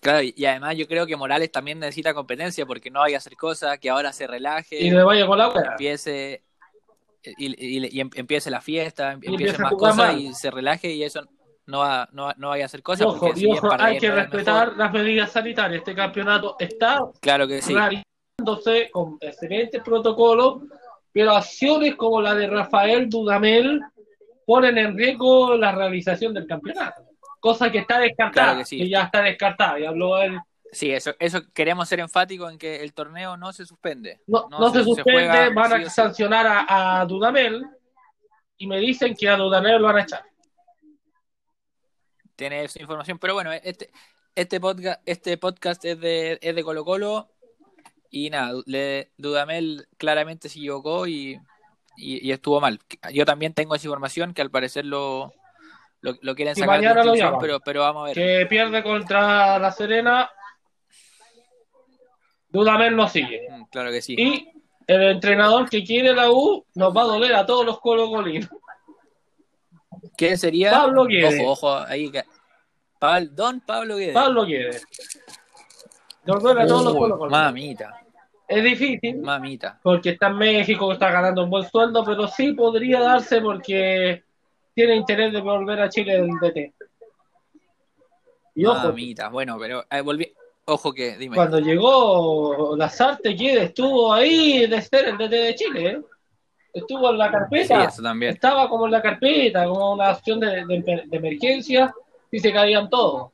Claro, 0.01 0.23
y 0.23 0.45
además 0.45 0.77
yo 0.77 0.87
creo 0.87 1.07
que 1.07 1.17
Morales 1.17 1.51
también 1.51 1.79
necesita 1.79 2.15
competencia 2.15 2.67
porque 2.67 2.91
no 2.91 3.01
vaya 3.01 3.17
a 3.17 3.19
hacer 3.19 3.37
cosas, 3.37 3.79
que 3.79 3.91
ahora 3.91 4.13
se 4.13 4.27
relaje. 4.27 4.79
Y 4.81 4.91
le 4.91 5.03
vaya 5.03 5.27
con 5.27 5.39
la 5.39 5.53
Empiece, 5.71 6.43
y, 7.25 8.01
em, 8.01 8.11
empiece 8.15 8.51
la 8.51 8.61
fiesta, 8.61 9.13
empiece 9.13 9.59
más 9.59 9.73
cosas 9.73 10.17
y 10.19 10.35
se 10.35 10.51
relaje 10.51 10.93
y 10.93 11.03
eso 11.03 11.23
no, 11.67 11.79
va, 11.79 12.09
no, 12.13 12.33
no 12.37 12.51
vaya 12.51 12.65
a 12.65 12.67
hacer 12.67 12.83
cosas. 12.83 13.07
Ojo, 13.07 13.31
y 13.35 13.47
ojo 13.47 13.69
hay 13.79 13.99
que 13.99 14.11
respetar 14.11 14.77
las 14.77 14.93
medidas 14.93 15.33
sanitarias. 15.33 15.79
Este 15.79 15.95
campeonato 15.95 16.57
está 16.59 17.01
claro 17.21 17.49
que 17.49 17.63
sí. 17.63 17.75
con 18.93 19.17
excelentes 19.21 19.83
protocolos, 19.83 20.63
pero 21.13 21.33
acciones 21.33 21.95
como 21.95 22.21
la 22.21 22.35
de 22.35 22.47
Rafael 22.47 23.09
Dudamel 23.09 23.81
ponen 24.45 24.77
en 24.77 24.97
riesgo 24.97 25.57
la 25.57 25.73
realización 25.73 26.35
del 26.35 26.47
campeonato 26.47 27.04
cosa 27.45 27.71
que 27.71 27.77
está 27.77 27.99
descartada, 27.99 28.65
que, 28.65 28.89
ya 28.89 29.03
está 29.03 29.21
descartada, 29.21 29.79
y 29.79 29.85
habló 29.85 30.17
él. 30.17 30.41
Sí, 30.73 30.91
eso, 30.91 31.15
eso 31.19 31.43
queremos 31.53 31.87
ser 31.87 32.01
enfáticos 32.01 32.51
en 32.51 32.57
que 32.57 32.83
el 32.83 32.95
torneo 32.95 33.37
no 33.37 33.53
se 33.53 33.67
suspende. 33.67 34.23
No, 34.27 34.49
se, 34.73 34.83
suspende, 34.83 35.51
van 35.51 35.75
a 35.75 35.91
sancionar 35.91 36.65
a, 36.67 37.05
Dudamel 37.05 37.67
y 38.57 38.67
me 38.67 38.79
dicen 38.79 39.15
que 39.15 39.29
a 39.29 39.37
Dudamel 39.37 39.77
lo 39.77 39.89
van 39.89 39.99
a 39.99 40.03
echar. 40.05 40.25
Tiene 42.35 42.65
esa 42.65 42.81
información, 42.81 43.19
pero 43.19 43.35
bueno, 43.35 43.53
este, 43.53 43.91
este 44.35 44.59
podcast, 44.59 45.03
este 45.05 45.37
podcast 45.37 45.85
es 45.85 46.01
de, 46.01 46.39
es 46.41 46.55
de 46.55 46.65
Colo 46.65 46.83
Colo 46.83 47.29
y 48.09 48.31
nada, 48.31 48.55
le, 48.65 49.13
Dudamel 49.19 49.87
claramente 49.99 50.49
se 50.49 50.61
equivocó 50.61 51.07
y, 51.07 51.39
y, 51.99 52.33
estuvo 52.33 52.59
mal. 52.63 52.81
Yo 53.13 53.27
también 53.27 53.53
tengo 53.53 53.75
esa 53.75 53.87
información 53.87 54.33
que 54.33 54.41
al 54.41 54.51
parecer 54.51 54.87
lo, 54.87 55.35
lo, 56.21 56.35
quieren 56.35 56.55
sacar 56.55 56.81
de 56.81 57.33
pero, 57.41 57.61
pero 57.61 57.81
vamos 57.81 58.03
a 58.03 58.07
ver. 58.07 58.15
Que 58.15 58.47
pierde 58.47 58.83
contra 58.83 59.59
la 59.59 59.73
Serena. 59.73 60.31
Dudamel 62.49 62.95
no 62.95 63.09
sigue. 63.09 63.49
Mm, 63.51 63.65
claro 63.65 63.91
que 63.91 64.03
sí. 64.03 64.15
Y 64.19 64.49
el 64.87 65.03
entrenador 65.03 65.69
que 65.69 65.83
quiere 65.83 66.15
la 66.15 66.31
U 66.31 66.67
nos 66.75 66.95
va 66.95 67.03
a 67.03 67.07
doler 67.07 67.35
a 67.35 67.47
todos 67.47 67.65
los 67.65 67.81
colocolinos. 67.81 68.51
¿Qué 70.17 70.37
sería? 70.37 70.73
Pablo 70.73 71.07
Guedes. 71.07 71.41
Ojo, 71.41 71.69
ojo, 71.69 71.87
ahí. 71.89 72.13
don 73.31 73.61
Pablo 73.61 73.97
Guedes. 73.97 74.15
Pablo 74.15 74.45
Guedes. 74.45 74.87
Nos 76.27 76.43
duele 76.43 76.63
a 76.63 76.67
todos 76.67 76.85
los 76.85 76.95
colocolinos. 76.95 77.31
Mamita. 77.31 78.01
Es 78.47 78.63
difícil. 78.63 79.21
Mamita. 79.21 79.81
Porque 79.83 80.11
está 80.11 80.27
en 80.27 80.37
México, 80.37 80.93
está 80.93 81.11
ganando 81.11 81.45
un 81.45 81.51
buen 81.51 81.69
sueldo, 81.69 82.05
pero 82.05 82.29
sí 82.29 82.53
podría 82.53 83.01
darse 83.01 83.41
porque 83.41 84.23
tiene 84.75 84.97
interés 84.97 85.33
de 85.33 85.41
volver 85.41 85.81
a 85.81 85.89
Chile 85.89 86.17
el 86.17 86.29
DT. 86.41 86.75
Y 88.57 88.67
ojo, 88.67 88.95
bueno, 89.33 89.57
pero 89.59 89.85
eh, 89.91 90.01
volví, 90.01 90.33
ojo 90.67 90.93
que, 90.93 91.17
dime. 91.17 91.35
Cuando 91.35 91.59
llegó 91.59 92.77
Lazarte, 92.77 93.35
¿quién 93.35 93.59
estuvo 93.59 94.13
ahí 94.13 94.67
de 94.67 94.81
ser 94.81 95.09
el 95.09 95.19
DT 95.19 95.31
de 95.31 95.55
Chile? 95.55 95.87
¿eh? 95.87 96.03
Estuvo 96.73 97.11
en 97.11 97.19
la 97.19 97.31
carpeta. 97.31 97.85
Estaba 98.21 98.69
como 98.69 98.87
en 98.87 98.93
la 98.93 99.03
carpeta, 99.03 99.65
como 99.65 99.93
una 99.93 100.13
opción 100.13 100.41
de, 100.41 100.65
de, 100.65 101.09
emergencia 101.11 101.95
y 102.31 102.39
se 102.39 102.53
caían 102.53 102.89
todos. 102.89 103.31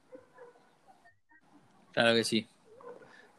Claro 1.93 2.15
que 2.15 2.25
sí. 2.25 2.47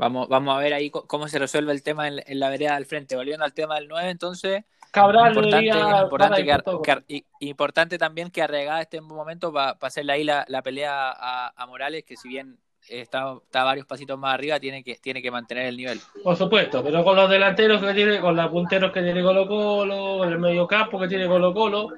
Vamos, 0.02 0.28
vamos 0.30 0.58
a 0.58 0.60
ver 0.60 0.74
ahí 0.74 0.90
cómo 0.90 1.28
se 1.28 1.38
resuelve 1.38 1.72
el 1.74 1.84
tema 1.84 2.08
en, 2.08 2.40
la 2.40 2.50
vereda 2.50 2.74
del 2.74 2.88
frente. 2.88 3.16
Volviendo 3.16 3.46
al 3.46 3.54
tema 3.54 3.76
del 3.76 3.88
9, 3.88 4.10
entonces. 4.10 4.64
Cabral 4.90 5.38
importante, 5.38 7.24
importante, 7.40 7.98
también 8.00 8.32
que 8.32 8.42
Arregada 8.42 8.82
esté 8.82 8.98
en 8.98 9.04
un 9.04 9.16
momento 9.16 9.54
para 9.54 9.78
hacerle 9.80 10.14
ahí 10.14 10.24
la, 10.24 10.62
pelea 10.64 11.12
a, 11.16 11.66
Morales, 11.68 12.04
que 12.04 12.18
si 12.18 12.28
bien 12.30 12.58
está, 12.90 13.36
está 13.46 13.64
varios 13.64 13.86
pasitos 13.86 14.18
más 14.18 14.34
arriba, 14.34 14.60
tiene 14.60 14.84
que, 14.84 14.96
tiene 14.96 15.22
que 15.22 15.30
mantener 15.30 15.68
el 15.68 15.78
nivel. 15.78 16.00
Por 16.24 16.36
supuesto, 16.36 16.84
pero 16.84 17.04
con 17.04 17.16
los 17.16 17.30
delanteros 17.30 17.80
que 17.80 17.94
tiene, 17.94 18.20
con 18.20 18.36
los 18.36 18.50
punteros 18.50 18.92
que 18.92 19.04
tiene 19.04 19.22
Colo 19.22 19.48
Colo, 19.48 20.18
con 20.18 20.30
el 20.30 20.40
medio 20.40 20.66
campo 20.66 21.00
que 21.00 21.08
tiene 21.08 21.28
Colo 21.28 21.54
Colo. 21.54 21.90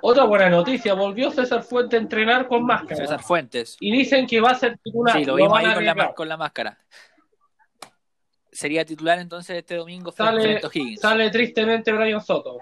Otra 0.00 0.24
buena 0.24 0.48
noticia, 0.48 0.94
volvió 0.94 1.30
César 1.30 1.62
Fuentes 1.62 2.00
a 2.00 2.02
entrenar 2.02 2.48
con 2.48 2.64
máscara. 2.64 2.96
César 2.96 3.22
Fuentes. 3.22 3.76
Y 3.80 3.92
dicen 3.92 4.26
que 4.26 4.40
va 4.40 4.52
a 4.52 4.54
ser 4.54 4.78
titular. 4.78 5.14
Sí, 5.14 5.26
lo 5.26 5.34
vimos 5.34 5.58
ahí 5.58 5.74
con 5.74 5.84
la, 5.84 6.14
con 6.14 6.28
la 6.28 6.36
máscara 6.38 6.78
sería 8.54 8.84
titular 8.84 9.18
entonces 9.18 9.58
este 9.58 9.76
domingo 9.76 10.12
sale, 10.12 10.60
Sale 10.98 11.30
tristemente 11.30 11.92
Brian 11.92 12.20
Soto. 12.20 12.58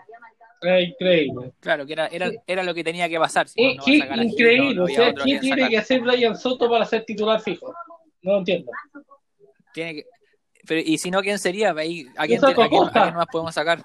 increíble. 0.63 1.53
Claro, 1.61 1.87
que 1.87 1.93
era, 1.93 2.07
era, 2.09 2.31
era, 2.47 2.63
lo 2.63 2.75
que 2.75 2.83
tenía 2.83 3.09
que 3.09 3.19
pasar. 3.19 3.47
increíble. 3.55 4.95
¿quién 5.23 5.41
tiene 5.41 5.69
que 5.69 5.79
hacer 5.79 6.01
Brian 6.01 6.37
Soto 6.37 6.69
para 6.69 6.85
ser 6.87 7.05
titular 7.05 7.41
fijo? 7.41 7.73
No 8.23 8.33
lo 8.33 8.39
entiendo. 8.39 8.73
Tiene 9.73 9.95
que, 9.95 10.07
pero, 10.67 10.81
¿Y 10.85 10.99
si 10.99 11.11
no, 11.11 11.21
quién 11.21 11.39
sería? 11.39 11.71
¿A 11.71 11.75
quién, 11.75 12.09
a 12.17 12.27
quién, 12.27 12.45
a 12.45 12.69
quién 12.69 13.15
más 13.15 13.27
podemos 13.31 13.55
sacar? 13.55 13.83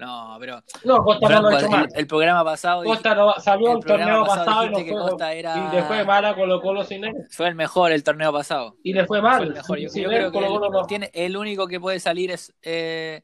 No, 0.00 0.38
pero. 0.40 0.62
No, 0.84 1.04
Costa 1.04 1.28
no 1.28 1.42
lo 1.42 1.48
ha 1.48 1.60
hecho 1.60 1.68
mal. 1.68 1.88
El, 1.94 2.06
programa 2.06 2.42
pasado. 2.42 2.82
Costa 2.84 3.14
no, 3.14 3.34
salió 3.34 3.72
el, 3.72 3.84
torneo 3.84 4.24
pasado, 4.24 4.64
y 4.64 4.70
no 4.70 4.78
fue. 4.78 4.88
Costa 4.88 5.32
era... 5.34 5.56
Y 5.58 5.76
le 5.76 5.82
fue 5.82 6.04
mal 6.06 6.24
a 6.24 6.34
Colo 6.34 6.62
Colo 6.62 6.84
sin 6.84 7.04
él. 7.04 7.12
Fue 7.30 7.48
el 7.48 7.54
mejor 7.54 7.92
el 7.92 8.02
torneo 8.02 8.32
pasado. 8.32 8.76
Y 8.82 8.94
le 8.94 9.04
fue 9.04 9.20
mal. 9.20 9.36
Fue 9.36 9.46
el 9.46 9.52
mejor. 9.52 9.78
Yo, 9.78 9.88
creo 9.90 10.32
que 10.32 10.38
el, 10.38 10.86
tiene, 10.88 11.10
el 11.12 11.36
único 11.36 11.66
que 11.66 11.78
puede 11.78 12.00
salir 12.00 12.30
es, 12.30 12.54
eh, 12.62 13.20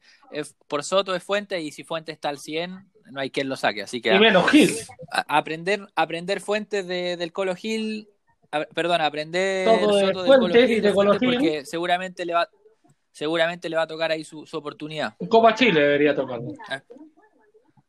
por 0.67 0.83
Soto 0.83 1.13
de 1.13 1.19
Fuente 1.19 1.59
y 1.61 1.71
si 1.71 1.83
Fuente 1.83 2.11
está 2.11 2.29
al 2.29 2.37
100, 2.37 2.87
no 3.09 3.21
hay 3.21 3.31
quien 3.31 3.49
lo 3.49 3.55
saque. 3.55 3.81
Así 3.81 3.99
que. 3.99 4.13
Y 4.13 4.19
menos 4.19 4.47
Gil. 4.51 4.71
aprender, 5.27 5.87
aprender 5.95 6.41
fuentes 6.41 6.85
de, 6.85 7.17
del 7.17 7.33
Colo 7.33 7.55
Gil. 7.55 8.07
perdón, 8.75 9.01
aprender 9.01 9.67
Soto 9.67 9.95
del 9.95 10.13
Colo 10.13 10.47
Gil, 10.53 10.81
de 10.83 10.93
Colo 10.93 11.17
Gil. 11.17 11.33
Porque 11.33 11.65
seguramente 11.65 12.23
le 12.23 12.35
va 12.35 12.47
seguramente 13.17 13.67
le 13.67 13.75
va 13.75 13.81
a 13.81 13.87
tocar 13.87 14.11
ahí 14.11 14.23
su, 14.23 14.45
su 14.45 14.57
oportunidad. 14.57 15.15
Copa 15.27 15.55
Chile 15.55 15.81
debería 15.81 16.13
tocar. 16.13 16.39
Ah. 16.69 16.83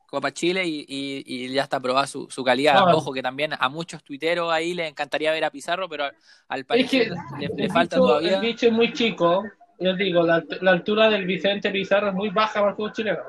Copa 0.06 0.32
Chile 0.32 0.64
y, 0.64 0.86
y, 0.88 1.52
ya 1.52 1.64
está 1.64 1.78
probada 1.80 2.06
su, 2.06 2.30
su 2.30 2.42
calidad. 2.42 2.94
Ojo 2.94 3.12
que 3.12 3.20
también 3.20 3.52
a 3.58 3.68
muchos 3.68 4.02
tuiteros 4.02 4.50
ahí 4.50 4.72
les 4.72 4.88
encantaría 4.88 5.30
ver 5.30 5.44
a 5.44 5.50
Pizarro, 5.50 5.86
pero 5.86 6.08
al, 6.48 6.64
parecer 6.64 7.12
le, 7.38 7.68
falta 7.68 7.96
todavía. 7.96 8.36
El 8.36 8.40
bicho 8.40 8.68
es 8.68 8.72
muy 8.72 8.90
chico. 8.94 9.44
Yo 9.78 9.94
digo, 9.94 10.22
la, 10.22 10.42
altura 10.66 11.10
del 11.10 11.26
Vicente 11.26 11.70
Pizarro 11.70 12.08
es 12.08 12.14
muy 12.14 12.30
baja 12.30 12.60
para 12.60 12.70
el 12.70 12.76
fútbol 12.76 12.92
chileno. 12.94 13.20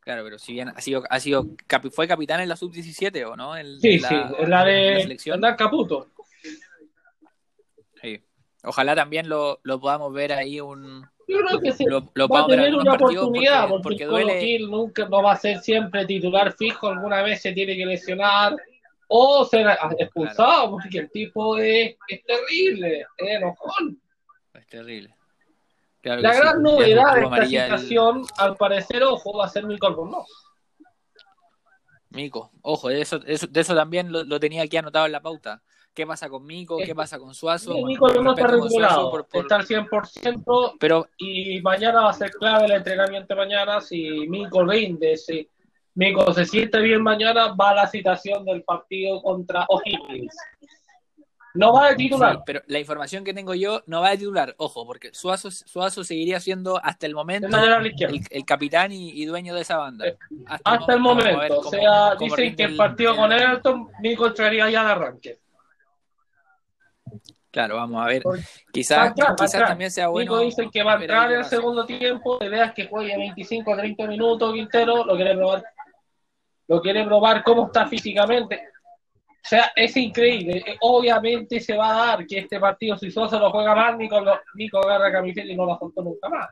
Claro, 0.00 0.24
pero 0.24 0.38
si 0.38 0.54
bien 0.54 0.70
ha 0.70 0.80
sido, 0.80 1.02
ha 1.10 1.20
sido 1.20 1.50
fue 1.92 2.08
capitán 2.08 2.40
en 2.40 2.48
la 2.48 2.56
sub-17 2.56 3.30
o 3.30 3.36
no? 3.36 3.54
sí, 3.78 3.98
sí, 3.98 4.14
en 4.38 4.48
la 4.48 4.64
de 4.64 5.18
la 5.36 5.54
Caputo. 5.54 6.08
Sí. 8.00 8.22
Ojalá 8.64 8.94
también 8.94 9.28
lo, 9.28 9.60
lo 9.62 9.78
podamos 9.78 10.12
ver 10.12 10.32
ahí 10.32 10.60
un, 10.60 11.06
yo 11.26 11.38
creo 11.38 11.60
que 11.60 11.72
se 11.72 11.84
va 11.90 12.40
a 12.40 12.46
tener 12.46 12.74
una 12.74 12.94
oportunidad 12.94 13.68
porque, 13.82 14.06
porque, 14.06 14.58
nunca 14.60 15.08
no 15.08 15.22
va 15.22 15.32
a 15.32 15.36
ser 15.36 15.60
siempre 15.60 16.04
titular 16.06 16.52
fijo, 16.52 16.88
alguna 16.88 17.22
vez 17.22 17.40
se 17.42 17.52
tiene 17.52 17.76
que 17.76 17.86
lesionar 17.86 18.56
o 19.08 19.44
ser 19.44 19.66
expulsado 19.98 20.72
porque 20.72 20.98
el 20.98 21.10
tipo 21.10 21.58
es, 21.58 21.96
es 22.08 22.24
terrible, 22.24 23.06
es 23.16 23.28
enojón. 23.28 24.00
Es 24.54 24.66
terrible. 24.66 25.14
la 26.02 26.34
gran 26.34 26.62
novedad 26.62 27.14
de 27.14 27.22
esta 27.22 27.46
situación, 27.46 28.22
al 28.38 28.56
parecer, 28.56 29.02
ojo, 29.02 29.38
va 29.38 29.46
a 29.46 29.48
ser 29.48 29.64
Mico 29.64 29.90
no 29.90 30.26
Mico, 32.10 32.52
ojo, 32.62 32.88
de 32.88 33.00
eso, 33.00 33.18
de 33.18 33.60
eso 33.60 33.74
también 33.74 34.12
lo, 34.12 34.24
lo 34.24 34.38
tenía 34.38 34.62
aquí 34.62 34.76
anotado 34.76 35.06
en 35.06 35.12
la 35.12 35.22
pauta 35.22 35.62
qué 35.94 36.06
pasa 36.06 36.28
con 36.28 36.44
Mico, 36.44 36.78
qué 36.78 36.94
pasa 36.94 37.18
con 37.18 37.34
Suazo. 37.34 37.74
Mico 37.84 38.08
no 38.08 38.32
está 38.32 38.46
regulado, 38.48 39.26
está 39.32 39.56
al 39.56 39.66
100%, 39.66 40.76
pero, 40.78 41.06
y 41.16 41.60
mañana 41.62 42.02
va 42.02 42.10
a 42.10 42.14
ser 42.14 42.30
clave 42.32 42.66
el 42.66 42.72
entrenamiento 42.72 43.36
mañana, 43.36 43.80
si 43.80 44.28
Mico 44.28 44.64
rinde, 44.64 45.16
si 45.16 45.48
Mico 45.94 46.32
se 46.34 46.44
siente 46.44 46.80
bien 46.80 47.02
mañana, 47.02 47.54
va 47.54 47.70
a 47.70 47.74
la 47.74 47.86
citación 47.86 48.44
del 48.44 48.62
partido 48.64 49.22
contra 49.22 49.64
O'Higgins. 49.68 50.34
No 51.54 51.72
va 51.72 51.90
de 51.90 51.94
titular. 51.94 52.42
pero 52.44 52.62
la 52.66 52.80
información 52.80 53.22
que 53.22 53.32
tengo 53.32 53.54
yo 53.54 53.84
no 53.86 54.00
va 54.00 54.10
de 54.10 54.18
titular, 54.18 54.56
ojo, 54.58 54.84
porque 54.84 55.14
Suazo, 55.14 55.52
Suazo 55.52 56.02
seguiría 56.02 56.40
siendo 56.40 56.84
hasta 56.84 57.06
el 57.06 57.14
momento 57.14 57.46
el, 57.46 58.44
capitán 58.44 58.90
y, 58.90 59.24
dueño 59.24 59.54
de 59.54 59.60
esa 59.60 59.76
banda. 59.76 60.08
Eh, 60.08 60.16
hasta, 60.46 60.94
el, 60.94 60.98
momento. 60.98 61.60
o 61.60 61.70
sea, 61.70 62.16
dicen 62.16 62.56
que 62.56 62.64
el 62.64 62.76
partido 62.76 63.14
con 63.14 63.32
Everton, 63.32 63.88
Mico 64.00 64.26
entraría 64.26 64.68
ya 64.68 64.84
de 64.84 64.90
arranque. 64.90 65.43
Claro, 67.54 67.76
vamos 67.76 68.02
a 68.02 68.06
ver. 68.06 68.22
Quizás 68.72 69.14
también 69.14 69.88
sea 69.88 70.08
bueno. 70.08 70.40
dicen 70.40 70.68
que 70.70 70.82
va 70.82 70.94
a 70.94 71.00
entrar 71.00 71.30
en 71.30 71.38
el 71.38 71.44
segundo 71.44 71.86
tiempo, 71.86 72.36
te 72.38 72.48
veas 72.48 72.74
que 72.74 72.88
juegue 72.88 73.16
25 73.16 73.70
o 73.70 73.76
30 73.76 74.08
minutos 74.08 74.52
Quintero, 74.52 75.04
lo 75.04 75.14
quiere 75.14 75.36
probar. 75.36 75.62
Lo 76.66 76.80
quiere 76.80 77.04
probar 77.04 77.44
cómo 77.44 77.66
está 77.66 77.86
físicamente. 77.86 78.70
O 79.20 79.48
sea, 79.48 79.70
es 79.76 79.96
increíble. 79.96 80.64
Obviamente 80.80 81.60
se 81.60 81.76
va 81.76 81.90
a 81.90 82.06
dar 82.06 82.26
que 82.26 82.38
este 82.38 82.58
partido, 82.58 82.98
si 82.98 83.12
Sosa 83.12 83.38
lo 83.38 83.52
juega 83.52 83.72
mal, 83.72 83.96
Nico, 83.98 84.20
Nico 84.54 84.78
agarra 84.78 85.12
camiseta 85.12 85.46
y 85.46 85.54
no 85.54 85.64
la 85.64 85.78
soltó 85.78 86.02
nunca 86.02 86.28
más. 86.28 86.48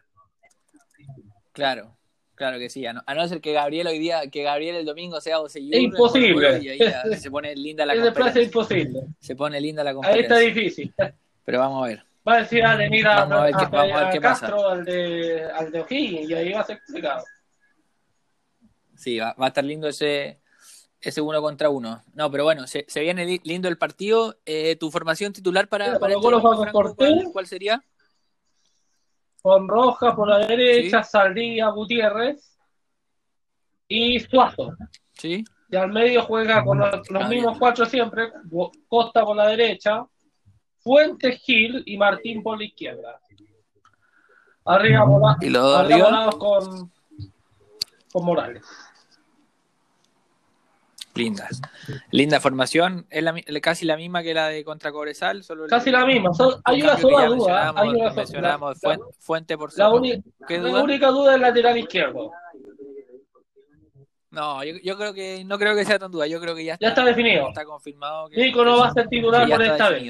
Claro. 1.53 1.97
Claro 2.43 2.59
que 2.59 2.69
sí, 2.69 2.85
a 2.85 2.93
no, 2.93 3.29
ser 3.29 3.41
que 3.41 3.53
Gabriel 3.53 3.87
hoy 3.87 4.01
día, 4.01 4.29
que 4.29 4.43
Gabriel 4.43 4.75
el 4.75 4.85
domingo 4.85 5.21
sea 5.21 5.37
Es 5.47 5.55
imposible. 5.55 6.59
Y 6.61 6.71
ahí 6.71 6.81
se 7.17 7.31
pone 7.31 7.55
linda 7.55 7.87
la 7.87 7.95
competencia. 8.03 8.41
Es 8.41 8.47
imposible. 8.49 9.01
Se 9.21 9.37
pone 9.37 9.61
linda 9.61 9.85
la 9.85 9.95
competencia. 9.95 10.37
Ahí 10.39 10.49
está 10.49 10.61
difícil. 10.61 10.93
Pero 11.45 11.61
vamos 11.61 11.85
a 11.85 11.87
ver. 11.87 12.05
Va 12.27 12.35
a 12.35 12.39
decir 12.39 12.65
Ale, 12.65 12.91
mira, 12.91 13.25
vamos 13.25 13.39
a 13.39 13.43
ver 13.45 13.55
qué, 13.55 13.77
vamos 13.77 13.97
a 13.97 14.01
ver 14.03 14.13
qué 14.13 14.21
Castro, 14.21 14.57
pasa. 14.57 14.73
al 14.73 14.85
de, 14.85 15.45
al 15.55 15.71
de 15.71 15.81
O'Higgins, 15.83 16.31
y 16.31 16.35
ahí 16.35 16.53
va 16.53 16.61
a 16.63 16.65
ser 16.65 16.81
complicado. 16.85 17.25
Sí, 18.97 19.19
va, 19.21 19.37
va, 19.41 19.45
a 19.45 19.49
estar 19.49 19.63
lindo 19.63 19.87
ese, 19.87 20.41
ese 21.01 21.21
uno 21.21 21.41
contra 21.41 21.71
uno. 21.71 22.03
No, 22.13 22.29
pero 22.29 22.43
bueno, 22.43 22.67
se, 22.67 22.87
se 22.89 23.03
viene 23.03 23.41
lindo 23.45 23.69
el 23.69 23.79
partido. 23.79 24.41
Eh, 24.47 24.75
¿Tu 24.81 24.91
formación 24.91 25.33
titular 25.33 25.69
para, 25.69 26.01
para 26.01 26.15
este 26.15 26.29
¿cuál, 26.97 27.31
¿Cuál 27.33 27.47
sería? 27.47 27.85
Con 29.43 29.69
Rojas 29.69 30.15
por 30.15 30.29
la 30.29 30.39
derecha, 30.39 31.03
Saldía, 31.03 31.69
Gutiérrez 31.69 32.57
y 33.89 34.21
Suazo. 34.21 34.75
Sí. 35.13 35.45
Y 35.69 35.77
al 35.77 35.91
medio 35.93 36.23
juega 36.23 36.65
con 36.65 36.79
los, 36.79 37.29
mismos 37.29 37.59
cuatro 37.59 37.85
siempre, 37.85 38.31
Costa 38.87 39.25
por 39.25 39.37
la 39.37 39.49
derecha, 39.49 40.07
Fuentes 40.79 41.41
Gil 41.41 41.83
y 41.87 41.97
Martín 41.97 42.43
por 42.43 42.59
la 42.59 42.65
izquierda. 42.65 43.21
Arriba, 44.65 45.37
¿Y 45.41 45.51
los 45.51 45.77
arriba? 45.77 46.31
con, 46.39 46.93
con 48.13 48.25
Morales. 48.25 48.65
Linda. 51.15 51.49
Linda 52.11 52.41
formación. 52.41 53.07
Es 53.11 53.61
casi 53.61 53.85
la 53.85 53.97
misma 53.97 54.23
que 54.23 54.33
la 54.35 54.49
de 54.49 54.65
contra 54.65 54.93
Cobresal. 54.93 55.43
Solo 55.45 55.67
casi 55.67 55.91
la 55.91 56.07
misma. 56.07 56.31
hay 56.65 56.83
una 56.83 56.97
sola 56.97 57.27
duda. 57.27 57.75
Hay 57.77 57.89
una 57.89 58.13
mencionamos 58.13 58.79
fuente, 59.19 59.59
por 59.59 59.77
la, 59.77 59.89
la 59.89 60.83
única 60.83 61.09
duda 61.09 61.33
es 61.33 61.37
el 61.37 61.43
lateral 61.43 61.79
izquierdo. 61.79 62.33
No, 64.31 64.65
yo, 64.65 64.97
creo 64.97 65.13
que 65.13 65.45
no 65.45 65.59
creo 65.59 65.77
que 65.77 65.85
sea 65.85 65.99
tan 65.99 66.11
duda. 66.11 66.27
Yo 66.27 66.41
creo 66.41 66.55
que 66.55 66.65
ya 66.65 66.75
está, 66.75 66.87
ya 66.87 66.89
está 66.89 67.05
definido. 67.05 67.49
Está 67.49 67.67
confirmado. 67.67 68.29
Que, 68.31 68.41
Nico 68.41 68.65
no 68.65 68.79
va 68.79 68.89
a 68.89 68.93
ser 68.93 69.07
titular 69.07 69.47
por 69.47 69.63
esta 69.63 69.91
vez. 69.91 70.03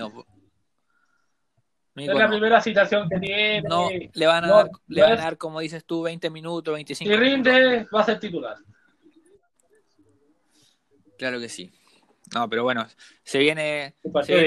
es 1.97 2.07
la 2.07 2.29
primera 2.29 2.61
citación 2.61 3.09
que 3.09 3.19
tiene. 3.19 3.63
No, 3.63 3.89
le 3.91 4.27
van 4.27 4.45
a, 4.45 4.49
dar, 4.49 4.71
le 4.87 5.03
van 5.03 5.13
a 5.13 5.17
dar, 5.17 5.39
como 5.39 5.59
dices 5.59 5.85
tú, 5.85 6.03
20 6.03 6.31
minutos, 6.31 6.73
25 6.73 7.11
Si 7.11 7.17
rinde, 7.17 7.89
va 7.93 8.01
a 8.01 8.05
ser 8.05 8.21
titular. 8.21 8.57
Claro 11.23 11.38
que 11.38 11.49
sí. 11.49 11.71
No, 12.35 12.50
pero 12.50 12.64
bueno, 12.64 12.85
se 13.23 13.38
viene, 13.38 13.95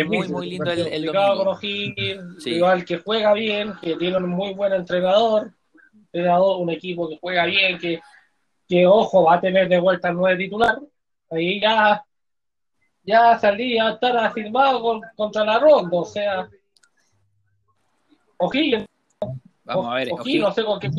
muy, 0.06 0.28
muy 0.28 0.50
lindo 0.50 0.70
el, 0.70 0.88
el 0.88 1.06
domingo. 1.06 1.58
Igual 2.44 2.84
que 2.84 2.98
juega 2.98 3.32
bien, 3.32 3.76
que 3.82 3.96
tiene 3.96 4.18
un 4.18 4.28
muy 4.28 4.54
buen 4.54 4.74
entrenador, 4.74 5.54
entrenador, 6.12 6.62
un 6.62 6.70
equipo 6.72 7.08
que 7.08 7.18
juega 7.22 7.46
bien, 7.46 7.78
que, 7.78 8.02
que 8.68 8.86
ojo, 8.86 9.24
va 9.24 9.36
a 9.36 9.40
tener 9.40 9.70
de 9.70 9.80
vuelta 9.80 10.10
el 10.10 10.16
nueve 10.16 10.44
titular. 10.44 10.78
Ahí 11.32 11.62
ya 11.62 12.04
ya 13.04 13.40
salía 13.40 13.88
a 13.88 13.92
estar 13.94 14.18
afirmado 14.18 15.00
contra 15.16 15.46
la 15.46 15.58
ronda, 15.60 15.98
o 15.98 16.04
sea, 16.04 16.50
O'Higgins. 18.36 18.86
Vamos 19.66 19.88
a 19.88 19.96
ver, 19.96 20.10
O'Higgins, 20.12 20.44
no 20.44 20.52
sé 20.54 20.64
con 20.64 20.80
qué. 20.80 20.90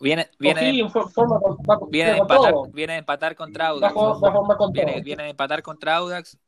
Viene, 0.00 0.28
viene, 0.38 0.88
forma, 0.88 1.38
viene, 1.90 2.12
de 2.12 2.18
empatar, 2.18 2.54
viene 2.72 2.96
empatar 2.96 3.36
contra 3.36 3.68
Audax. 3.68 3.94
viene, 4.72 5.02
viene 5.02 5.22
de 5.24 5.30
empatar 5.30 5.62
contra 5.62 5.96
Audax 5.96 6.38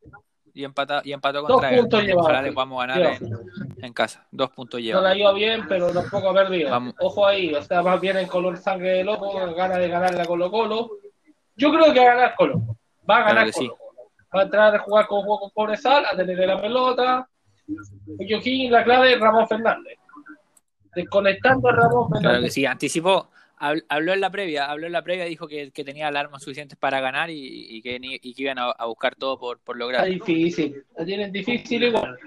y, 0.54 0.64
empata, 0.64 1.02
y 1.04 1.12
empató 1.12 1.44
contra 1.44 1.70
Dos 1.70 1.80
puntos 1.80 2.02
lleva, 2.02 2.22
Ojalá 2.22 2.42
le 2.42 2.52
podamos 2.52 2.80
ganar 2.80 3.00
en, 3.20 3.38
en, 3.82 3.92
casa. 3.92 4.26
Dos 4.30 4.50
puntos 4.50 4.80
lleva. 4.80 5.00
No 5.00 5.06
la 5.06 5.16
iba 5.16 5.32
bien, 5.32 5.66
pero 5.68 5.90
tampoco 5.92 6.30
ha 6.30 6.34
perdido. 6.34 6.70
Vamos. 6.70 6.94
Ojo 7.00 7.26
ahí, 7.26 7.54
o 7.54 7.62
sea, 7.62 7.82
más 7.82 8.00
bien 8.00 8.16
en 8.16 8.26
color 8.26 8.56
sangre 8.56 8.90
de 8.90 9.04
loco, 9.04 9.30
gana 9.54 9.76
de 9.76 9.88
ganar 9.88 10.14
la 10.14 10.25
Colo 10.25 10.50
Colo. 10.50 10.90
Yo 11.54 11.70
creo 11.70 11.92
que 11.92 12.00
va 12.00 12.12
a 12.12 12.14
ganar 12.14 12.34
Colo. 12.34 12.62
Va 13.08 13.18
a 13.18 13.22
ganar 13.25 13.52
Colo. 13.52 13.66
Sí 13.68 13.70
va 14.34 14.40
a 14.40 14.44
entrar 14.44 14.75
a 14.75 14.78
jugar 14.78 15.06
con 15.06 15.22
juego 15.22 15.40
con 15.40 15.50
Cobresal, 15.50 16.04
a 16.04 16.16
tener 16.16 16.38
la 16.38 16.60
pelota. 16.60 17.28
Y 18.18 18.68
la 18.68 18.84
clave 18.84 19.16
Ramón 19.16 19.46
Fernández. 19.46 19.98
Desconectando 20.99 21.69
a 21.69 21.73
Ramón 21.73 22.09
Fernández. 22.09 22.23
Claro 22.23 22.43
que 22.43 22.50
sí, 22.50 22.67
anticipó, 22.67 23.31
habló 23.57 24.12
en 24.12 24.21
la 24.21 24.31
previa, 24.31 24.67
habló 24.67 24.87
en 24.87 24.93
la 24.93 25.02
previa, 25.02 25.25
dijo 25.25 25.47
que, 25.47 25.71
que 25.71 25.85
tenía 25.85 26.09
alarmas 26.09 26.43
suficientes 26.43 26.76
para 26.76 27.00
ganar 27.00 27.31
y, 27.31 27.81
que, 27.83 27.99
y 28.00 28.35
que, 28.35 28.43
iban 28.43 28.59
a, 28.59 28.85
buscar 28.87 29.14
todo 29.14 29.38
por, 29.38 29.61
por 29.61 29.76
lograr. 29.76 30.09
Está 30.09 30.26
difícil, 30.26 30.85
la 30.97 31.05
tienen 31.05 31.33
difícil 31.33 31.85
igual. 31.85 32.19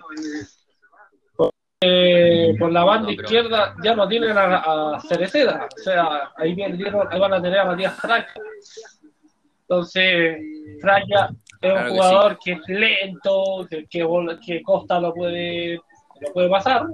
por 2.59 2.71
la 2.71 2.83
banda 2.83 3.11
izquierda 3.11 3.75
ya 3.83 3.95
no 3.95 4.07
tienen 4.07 4.37
a, 4.37 4.95
a 4.95 5.01
Cereceda, 5.01 5.67
o 5.75 5.79
sea, 5.79 6.31
ahí, 6.37 6.55
ahí 6.61 7.19
van 7.19 7.33
a 7.33 7.41
tener 7.41 7.59
a 7.59 7.65
Matías 7.65 7.99
Franca. 7.99 8.33
Entonces, 9.61 10.37
Franca 10.81 11.29
es 11.61 11.73
un 11.73 11.89
jugador 11.89 12.37
que, 12.43 12.53
es 12.53 12.59
lento, 12.67 13.67
que, 13.69 13.85
que, 13.87 14.61
Costa 14.63 14.99
lo 14.99 15.13
puede, 15.13 15.75
lo 15.75 16.33
puede 16.33 16.49
pasar. 16.49 16.87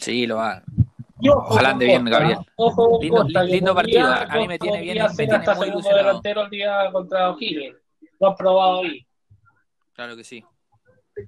Sí, 0.00 0.26
lo 0.26 0.36
va. 0.36 0.62
Ojalá 1.28 1.70
ande 1.70 1.86
bien, 1.86 2.04
Gabriel. 2.04 2.38
Ojo, 2.56 2.98
lindo, 3.00 3.24
lindo 3.44 3.74
partido. 3.74 4.06
A 4.06 4.36
mí 4.36 4.48
me 4.48 4.58
tiene 4.58 4.80
bien. 4.80 5.04
Me 5.04 5.14
tiene 5.16 5.34
hasta 5.34 5.54
muy 5.54 5.66
segundo 5.66 5.88
delantero 5.94 6.42
el 6.42 6.50
día 6.50 6.90
contra 6.92 7.30
O'Higgins. 7.30 7.76
Lo 8.18 8.30
has 8.30 8.36
probado 8.36 8.82
ahí. 8.82 9.06
Claro 9.94 10.16
que 10.16 10.24
sí. 10.24 10.44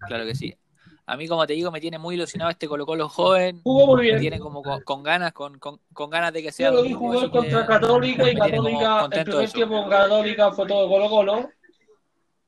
Claro 0.06 0.24
que 0.24 0.34
sí. 0.34 0.56
A 1.04 1.16
mí, 1.16 1.26
como 1.26 1.46
te 1.46 1.52
digo, 1.54 1.70
me 1.70 1.80
tiene 1.80 1.98
muy 1.98 2.14
ilusionado 2.14 2.50
este 2.50 2.68
Colo 2.68 2.86
Colo 2.86 3.08
joven. 3.08 3.60
Jugó 3.64 3.88
muy 3.88 4.02
bien. 4.02 4.14
Me 4.14 4.20
tiene 4.20 4.38
como 4.38 4.62
con, 4.62 5.02
ganas, 5.02 5.32
con, 5.32 5.58
con, 5.58 5.80
con, 5.92 6.08
ganas 6.08 6.32
de 6.32 6.42
que 6.42 6.52
sea. 6.52 6.72
Yo 6.72 6.82
lo 6.82 6.96
jugó 6.96 7.30
contra 7.30 7.66
Católica 7.66 8.30
y 8.30 8.36
Católica, 8.36 9.08
el 9.12 9.24
primer 9.24 9.50
tiempo 9.50 9.82
en 9.82 9.90
Católica 9.90 10.52
fue 10.52 10.66
todo 10.66 10.88
Colo 10.88 11.10
Colo. 11.10 11.50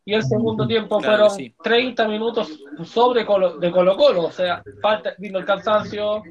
Y 0.06 0.12
el 0.12 0.22
segundo 0.22 0.66
tiempo 0.66 1.00
fueron 1.00 1.30
30 1.62 2.08
minutos 2.08 2.60
sobre 2.84 3.24
Colo, 3.24 3.56
de 3.56 3.70
Colo 3.70 3.96
Colo. 3.96 4.24
O 4.24 4.30
sea, 4.30 4.62
falta, 4.82 5.14
vino 5.16 5.38
el 5.38 5.46
cansancio. 5.46 6.22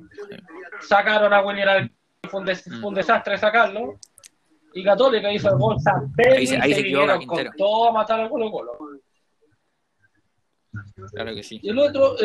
Sacaron 0.82 1.34
a 1.34 1.42
William, 1.42 1.90
fue 2.30 2.42
un, 2.42 2.46
des, 2.46 2.64
fue 2.64 2.90
un 2.90 2.94
desastre 2.94 3.38
sacarlo. 3.38 4.00
Y 4.76 4.84
Católica 4.84 5.32
hizo 5.32 5.50
el 5.50 5.58
gol 5.58 5.78
ahí 6.18 6.48
se, 6.48 6.58
ahí 6.58 6.74
se 6.74 6.82
vinieron 6.82 7.26
con 7.26 7.46
todo 7.58 7.90
a 7.90 7.92
matar 7.92 8.22
a 8.22 8.30
Colo 8.30 8.52
Colo. 8.52 8.72
Claro 11.12 11.36
que 11.36 11.44
sí. 11.44 11.60
Y 11.62 11.70
el 11.70 11.80
otro, 11.80 12.16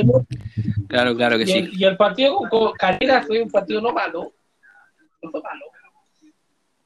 claro, 0.89 1.15
claro 1.15 1.37
que 1.37 1.45
y 1.45 1.47
sí. 1.47 1.59
El, 1.59 1.81
y 1.81 1.85
el 1.85 1.97
partido 1.97 2.37
con 2.49 2.73
Calera 2.73 3.23
fue 3.23 3.43
un 3.43 3.51
partido 3.51 3.81
no 3.81 3.93
malo, 3.93 4.33
no 5.23 5.31
malo, 5.31 5.65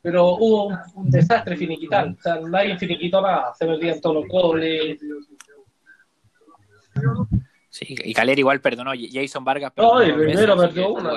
pero 0.02 0.35
hubo 0.35 0.76
un, 0.94 1.11
desastre 1.11 1.56
finiquital. 1.56 2.16
O 2.18 2.21
sea, 2.21 2.40
nadie 2.40 2.76
finiquitó 2.76 3.23
nada, 3.23 3.54
se 3.54 3.64
perdían 3.64 4.00
todos 4.00 4.16
los 4.16 4.28
goles. 4.28 4.99
Sí, 7.71 7.94
y 8.04 8.12
Calera 8.12 8.38
igual 8.38 8.61
perdonó, 8.61 8.92
Jason 8.94 9.44
Vargas 9.44 9.73
perdonó. 9.73 10.00
No, 10.00 10.06
y 10.06 10.12
primero 10.12 10.57
perdió 10.57 10.92
uno. 10.92 11.12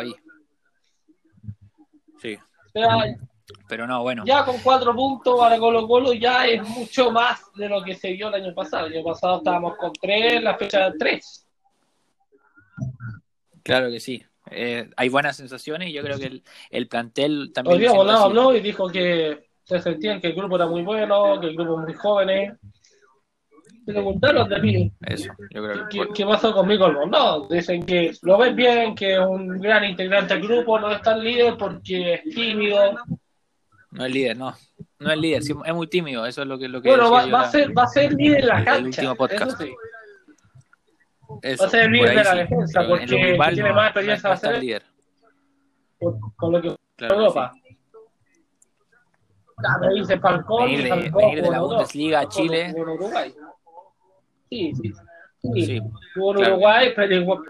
Sí. 2.22 2.36
O 2.36 2.70
sea, 2.72 3.18
pero 3.68 3.88
no, 3.88 4.04
bueno. 4.04 4.24
Ya 4.26 4.46
con 4.46 4.60
cuatro 4.60 4.96
puntos 4.96 5.40
para 5.40 5.58
Colo 5.58 5.88
Colo 5.88 6.14
ya 6.14 6.46
es 6.46 6.68
mucho 6.68 7.12
más 7.12 7.42
de 7.56 7.68
lo 7.68 7.84
que 7.84 7.96
se 7.96 8.12
vio 8.12 8.30
el 8.30 8.36
año 8.36 8.54
pasado. 8.54 8.88
El 8.88 8.94
año 8.94 9.04
pasado 9.04 9.38
estábamos 9.38 9.76
con 9.78 9.92
tres, 9.94 10.42
la 10.42 10.56
fecha 10.58 10.92
tres. 10.98 11.48
Claro 13.64 13.90
que 13.90 14.00
sí. 14.00 14.24
Eh, 14.52 14.90
hay 14.96 15.10
buenas 15.10 15.38
sensaciones 15.38 15.90
y 15.90 15.94
yo 15.94 16.04
creo 16.04 16.18
que 16.18 16.28
el, 16.28 16.44
el 16.70 16.88
plantel 16.88 17.52
también. 17.54 17.76
Hoy 17.76 17.82
día 17.82 17.92
Volado 17.92 18.26
habló 18.26 18.56
y 18.56 18.62
dijo 18.62 18.90
que 18.90 19.50
se 19.64 19.82
sentían 19.82 20.22
que 20.22 20.28
el 20.28 20.36
grupo 20.36 20.56
era 20.56 20.68
muy 20.68 20.84
bueno, 20.84 21.40
que 21.40 21.48
el 21.48 21.56
grupo 21.56 21.78
muy 21.78 21.94
jóvenes. 21.94 22.54
Se 23.86 23.92
preguntaron 23.92 24.50
de 24.50 24.60
mí. 24.60 24.92
Eso, 25.02 25.32
yo 25.52 25.64
creo 25.64 25.88
¿Qué, 25.90 26.08
¿Qué, 26.14 26.26
pasó 26.26 26.54
conmigo? 26.54 26.90
No, 27.06 27.48
dicen 27.48 27.86
que 27.86 28.12
lo 28.24 28.38
ven 28.38 28.56
bien, 28.56 28.96
que 28.96 29.14
es 29.14 29.20
un 29.20 29.60
gran 29.60 29.84
integrante 29.84 30.34
del 30.34 30.48
grupo, 30.48 30.80
no 30.80 30.92
es 30.92 31.02
tan 31.02 31.24
líder 31.24 31.56
porque 31.56 32.16
es 32.16 32.24
tímido, 32.24 32.98
no 33.96 34.06
es 34.06 34.12
líder, 34.12 34.38
no. 34.38 34.54
No 35.00 35.12
es 35.12 35.18
líder, 35.18 35.42
es 35.42 35.74
muy 35.74 35.88
tímido, 35.88 36.26
eso 36.26 36.42
es 36.42 36.48
lo 36.48 36.58
que... 36.58 36.68
Lo 36.68 36.82
que 36.82 36.90
bueno, 36.90 37.10
va, 37.10 37.26
va, 37.28 37.42
a 37.42 37.50
ser, 37.52 37.78
va 37.78 37.84
a 37.84 37.88
ser 37.88 38.12
líder 38.14 38.42
en 38.42 38.48
la 38.48 38.64
cancha. 38.64 38.78
El 38.78 38.86
último 38.88 39.16
podcast. 39.16 39.62
Eso 39.62 39.74
va 41.30 41.66
a 41.66 41.70
ser 41.70 41.90
líder 41.92 42.10
de 42.10 42.24
la 42.24 42.36
defensa, 42.36 42.88
porque 42.88 43.06
tiene 43.06 43.38
más 43.38 43.88
experiencia 43.88 44.30
va 44.30 44.36
a 44.36 44.38
ser 44.38 44.60
líder. 44.60 44.84
con 46.36 46.52
lo 46.52 46.62
que 46.62 46.76
claro 46.96 47.16
Europa. 47.16 47.52
Sí. 47.54 47.76
me 49.82 49.94
dice 49.94 50.20
Falcón, 50.20 50.66
venir 50.66 50.84
de, 50.84 50.90
Falcón, 50.90 51.22
venir 51.22 51.44
de 51.44 51.52
la 51.52 51.62
Bundesliga 51.62 52.20
a 52.22 52.30
Chile. 52.30 52.74
Uruguay. 52.76 53.34
Sí, 54.50 54.74
sí. 54.76 54.94
sí. 55.54 55.66
sí. 55.66 55.82
Jugó 56.14 56.38
en 56.38 56.52
Uruguay, 56.52 56.94
pero 56.96 57.44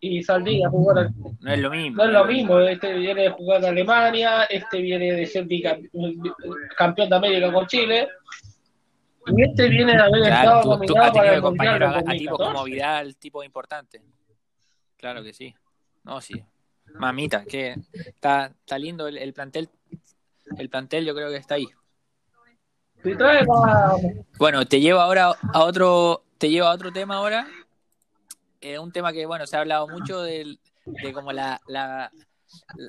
y 0.00 0.22
Saldivia 0.22 0.68
jugar. 0.68 1.10
No 1.40 1.52
es 1.52 1.58
lo 1.58 1.70
mismo. 1.70 1.96
No 1.96 2.04
es 2.04 2.12
lo 2.12 2.24
mismo. 2.24 2.60
Este 2.60 2.92
viene 2.94 3.22
de 3.22 3.30
jugar 3.30 3.60
en 3.62 3.70
Alemania, 3.70 4.44
este 4.44 4.80
viene 4.80 5.12
de 5.12 5.26
ser 5.26 5.46
campeón 6.76 7.08
de 7.08 7.16
América 7.16 7.52
con 7.52 7.66
Chile. 7.66 8.08
Y 9.36 9.42
este 9.42 9.68
viene 9.68 9.92
de 9.92 10.02
haber 10.02 10.22
estado 10.22 10.62
tú, 10.62 10.96
mundial 10.96 11.82
a, 11.82 11.98
a 11.98 12.02
tipos 12.12 12.38
como 12.38 12.64
Vidal, 12.64 13.16
tipo 13.16 13.42
importante. 13.42 14.02
Claro 14.96 15.22
que 15.22 15.32
sí. 15.32 15.54
No, 16.04 16.20
sí. 16.20 16.42
Mamita, 16.94 17.44
que 17.44 17.76
está, 17.92 18.46
está 18.46 18.78
lindo 18.78 19.06
el, 19.06 19.18
el 19.18 19.32
plantel. 19.32 19.68
El 20.56 20.70
plantel 20.70 21.04
yo 21.04 21.14
creo 21.14 21.30
que 21.30 21.36
está 21.36 21.54
ahí. 21.56 21.68
Bueno, 24.38 24.66
te 24.66 24.80
llevo 24.80 25.00
ahora 25.00 25.32
a 25.52 25.60
otro, 25.60 26.24
te 26.38 26.50
llevo 26.50 26.66
a 26.66 26.72
otro 26.72 26.92
tema 26.92 27.16
ahora, 27.16 27.46
es 28.60 28.78
un 28.78 28.90
tema 28.92 29.12
que, 29.12 29.24
bueno, 29.26 29.46
se 29.46 29.56
ha 29.56 29.60
hablado 29.60 29.86
mucho 29.86 30.20
de, 30.20 30.58
de 30.84 31.12
como 31.12 31.32
la, 31.32 31.60
la, 31.68 32.10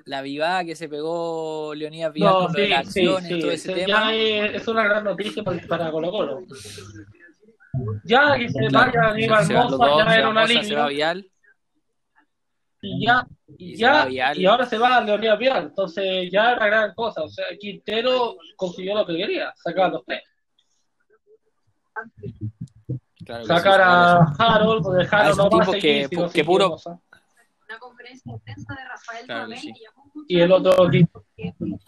la 0.06 0.22
vivada 0.22 0.66
que 0.66 0.76
se 0.76 0.90
pegó 0.90 1.74
Leonidas 1.76 2.14
Vidal 2.14 2.34
con 2.34 2.54
sí, 2.54 2.68
las 2.68 2.80
acciones, 2.80 3.30
sí, 3.30 3.40
todo 3.40 3.52
ese 3.52 3.74
tema. 3.74 4.14
Es, 4.16 4.68
una 4.68 4.84
gran 4.84 5.04
noticia 5.04 5.44
para 5.44 5.92
Colo 5.92 6.12
Colo. 6.12 6.40
Ya 8.04 8.38
que 8.38 8.50
se 8.50 8.68
vaya 8.70 9.10
Aníbal 9.10 9.48
Mosa, 9.50 10.06
ya 10.06 10.16
era 10.16 10.30
una 10.30 10.46
línea. 10.46 10.86
Vial. 10.88 11.32
Y 12.82 13.06
ya, 13.06 13.28
y, 13.58 13.76
ya, 13.76 14.34
y 14.34 14.46
ahora 14.46 14.66
se 14.66 14.78
va 14.78 14.98
a 14.98 15.02
Leonidas 15.02 15.40
Vial. 15.40 15.64
Entonces 15.64 16.30
ya 16.32 16.52
era 16.52 16.66
gran 16.66 16.94
cosa. 16.94 17.24
O 17.24 17.30
sea, 17.30 17.46
Quintero 17.60 18.38
consiguió 18.56 18.96
lo 18.96 19.06
que 19.06 19.18
quería, 19.18 19.54
sacar 19.56 19.92
los 19.92 20.06
tres 20.06 20.24
sacar 23.46 23.82
a 23.82 24.34
Harold, 24.38 24.84
porque 24.84 25.08
Harold 25.12 25.38
no 25.38 25.50
va 25.50 25.64
a 25.64 25.66
seguir, 25.66 26.10
que, 26.10 26.30
que 26.34 26.44
puro... 26.44 26.78
conferencia 28.00 28.32
intensa 28.32 28.76
de 28.76 28.86
Rafael 28.86 29.26
claro, 29.26 29.52
sí. 29.58 29.74
y 30.28 30.40
el 30.40 30.52
otro 30.52 30.90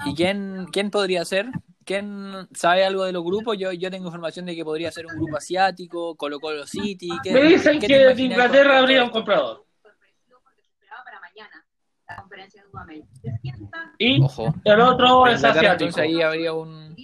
¿Y 0.05 0.15
quién, 0.15 0.65
quién 0.71 0.91
podría 0.91 1.23
ser? 1.23 1.47
¿Quién 1.85 2.47
sabe 2.53 2.85
algo 2.85 3.05
de 3.05 3.11
los 3.11 3.23
grupos? 3.23 3.57
Yo, 3.57 3.71
yo 3.71 3.89
tengo 3.89 4.07
información 4.07 4.45
de 4.45 4.55
que 4.55 4.63
podría 4.63 4.91
ser 4.91 5.05
un 5.07 5.15
grupo 5.15 5.37
asiático, 5.37 6.15
Colo 6.15 6.39
Colo 6.39 6.67
City. 6.67 7.09
¿Qué, 7.23 7.31
Me 7.31 7.43
dicen 7.43 7.79
que 7.79 7.97
de 8.13 8.21
Inglaterra 8.21 8.79
habría 8.79 9.03
un 9.03 9.09
comprador. 9.09 9.65
Y 13.97 14.21
Ojo. 14.21 14.53
el 14.65 14.81
otro 14.81 15.27
es 15.27 15.43
asiático. 15.43 15.71
Entonces 15.71 15.97
ahí 15.97 16.21
habría 16.21 16.53
un... 16.53 16.95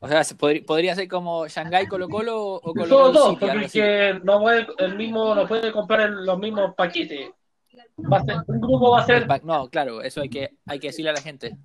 O 0.00 0.08
sea, 0.08 0.22
podría, 0.36 0.62
podría 0.64 0.94
ser 0.94 1.08
como 1.08 1.48
Shanghai 1.48 1.86
Colo 1.86 2.08
Colo 2.08 2.54
o 2.54 2.60
Colo 2.60 2.88
Colo. 2.88 3.12
Todos 3.12 3.38
porque 3.38 4.20
no 4.22 4.40
puede, 4.40 4.66
el 4.78 4.96
mismo, 4.96 5.34
no 5.34 5.46
puede 5.46 5.72
comprar 5.72 6.10
los 6.10 6.38
mismos 6.38 6.74
paquetes. 6.76 7.30
Va 8.00 8.18
a 8.18 8.24
ser, 8.24 8.36
un 8.46 8.60
grupo 8.60 8.92
va 8.92 9.00
a 9.00 9.06
ser. 9.06 9.26
No, 9.44 9.68
claro, 9.68 10.02
eso 10.02 10.20
hay 10.20 10.28
que, 10.28 10.56
hay 10.66 10.78
que 10.78 10.88
decirle 10.88 11.10
a 11.10 11.14
la 11.14 11.20
gente. 11.20 11.56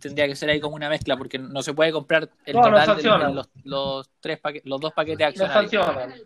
Tendría 0.00 0.26
que 0.26 0.36
ser 0.36 0.48
ahí 0.50 0.60
como 0.60 0.76
una 0.76 0.88
mezcla, 0.88 1.16
porque 1.16 1.38
no 1.38 1.62
se 1.62 1.74
puede 1.74 1.92
comprar 1.92 2.28
el 2.44 2.56
no, 2.56 2.62
total 2.62 2.96
de 2.96 3.34
los, 3.34 3.50
los, 3.64 4.10
tres 4.20 4.40
los 4.64 4.80
dos 4.80 4.92
paquetes 4.92 5.26
accionarios. 5.26 6.24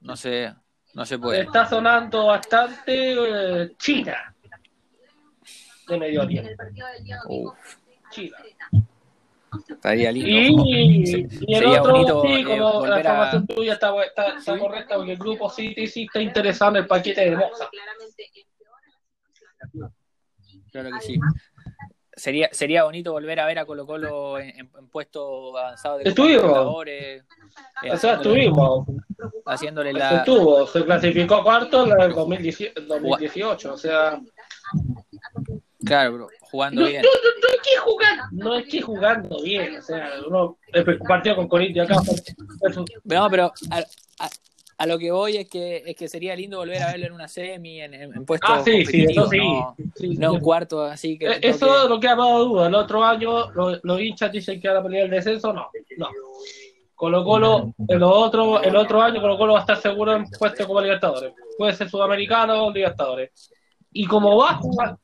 No 0.00 0.16
se, 0.16 0.54
no 0.94 1.06
se 1.06 1.18
puede. 1.18 1.42
Está 1.42 1.66
sonando 1.66 2.26
bastante 2.26 3.62
eh, 3.64 3.74
China 3.78 4.34
de 5.88 5.98
Medio 5.98 6.22
Oriente. 6.22 6.56
China. 8.10 8.36
Estaría 9.68 10.12
lindo. 10.12 10.62
Y, 10.66 11.26
y 11.46 11.54
el 11.54 11.66
otro, 11.66 12.22
sí, 12.22 12.32
eh, 12.32 12.44
como 12.44 12.86
la 12.86 12.98
información 12.98 13.46
tuya 13.46 13.72
está, 13.74 13.92
está, 14.04 14.58
correcta, 14.58 14.96
porque 14.96 15.12
el 15.12 15.18
grupo 15.18 15.50
City 15.50 15.86
sí 15.86 16.04
está 16.04 16.20
interesado 16.20 16.72
en 16.72 16.76
el 16.78 16.86
paquete 16.86 17.30
de 17.30 17.36
Moza. 17.36 17.68
Claro 20.70 20.90
que 20.90 21.00
sí. 21.00 21.20
Sería, 22.16 22.48
sería 22.52 22.84
bonito 22.84 23.12
volver 23.12 23.40
a 23.40 23.46
ver 23.46 23.58
a 23.58 23.66
Colo 23.66 23.86
Colo 23.86 24.38
en, 24.38 24.50
en, 24.58 24.88
puesto 24.88 25.56
avanzado 25.58 25.98
de 25.98 26.12
jugadores. 26.12 27.24
Eh, 27.82 27.90
o 27.90 27.96
sea, 27.96 28.14
estuvimos. 28.14 28.86
Haciéndole 29.46 29.92
la. 29.92 30.18
Estuvo, 30.18 30.66
se 30.66 30.84
clasificó 30.84 31.42
cuarto 31.42 31.86
en 31.86 32.00
el 32.00 32.12
2018, 32.12 33.72
o 33.72 33.76
sea. 33.76 34.20
Claro, 35.84 36.12
bro, 36.12 36.28
jugando 36.40 36.82
no, 36.82 36.88
bien. 36.88 37.02
No, 37.02 37.08
no, 37.08 37.30
no, 37.40 37.54
es 37.54 37.62
que 37.62 37.76
jugando, 37.78 38.24
no 38.32 38.56
es 38.56 38.66
que 38.66 38.82
jugando 38.82 39.42
bien, 39.42 39.76
o 39.78 39.82
sea, 39.82 40.10
uno 40.26 40.58
el 40.72 40.98
partido 40.98 41.36
con 41.36 41.48
Corinthians 41.48 41.90
acá. 41.90 42.00
No, 43.04 43.30
pero 43.30 43.52
a, 43.70 43.78
a, 43.78 44.30
a, 44.78 44.86
lo 44.86 44.98
que 44.98 45.10
voy 45.10 45.36
es 45.36 45.48
que 45.48 45.82
es 45.86 45.96
que 45.96 46.08
sería 46.08 46.34
lindo 46.36 46.58
volver 46.58 46.82
a 46.82 46.92
verlo 46.92 47.06
en 47.06 47.12
una 47.12 47.28
semi, 47.28 47.80
en, 47.80 47.94
en 47.94 48.24
puesto 48.24 48.46
ah, 48.48 48.62
sí, 48.64 48.84
sí, 48.86 49.04
eso 49.08 49.28
sí, 49.28 49.38
no, 49.38 49.76
sí, 49.94 50.16
no 50.16 50.32
un 50.34 50.40
cuarto 50.40 50.82
así 50.82 51.18
que. 51.18 51.26
Eh, 51.26 51.38
eso 51.42 51.84
es 51.84 51.88
lo 51.88 52.00
que 52.00 52.08
ha 52.08 52.16
dado 52.16 52.44
duda. 52.44 52.68
El 52.68 52.74
otro 52.74 53.04
año 53.04 53.50
los, 53.52 53.80
los 53.82 54.00
hinchas 54.00 54.32
dicen 54.32 54.60
que 54.60 54.68
van 54.68 54.78
a 54.78 54.82
pelear 54.82 55.04
el 55.04 55.10
descenso, 55.10 55.52
no, 55.52 55.70
no. 55.96 56.08
Colo 56.94 57.24
Colo, 57.24 57.74
el 57.88 58.02
otro, 58.02 58.62
el 58.62 58.76
otro 58.76 59.02
año 59.02 59.20
Colo 59.20 59.36
Colo 59.36 59.52
va 59.54 59.58
a 59.58 59.62
estar 59.62 59.76
seguro 59.76 60.14
en 60.14 60.24
puesto 60.30 60.66
como 60.66 60.80
Libertadores. 60.80 61.32
Puede 61.58 61.74
ser 61.74 61.90
Sudamericano 61.90 62.66
o 62.66 62.72
Libertadores. 62.72 63.52
Y 63.92 64.06
como 64.06 64.36
va 64.36 64.52
a 64.52 64.54
jugar, 64.54 64.96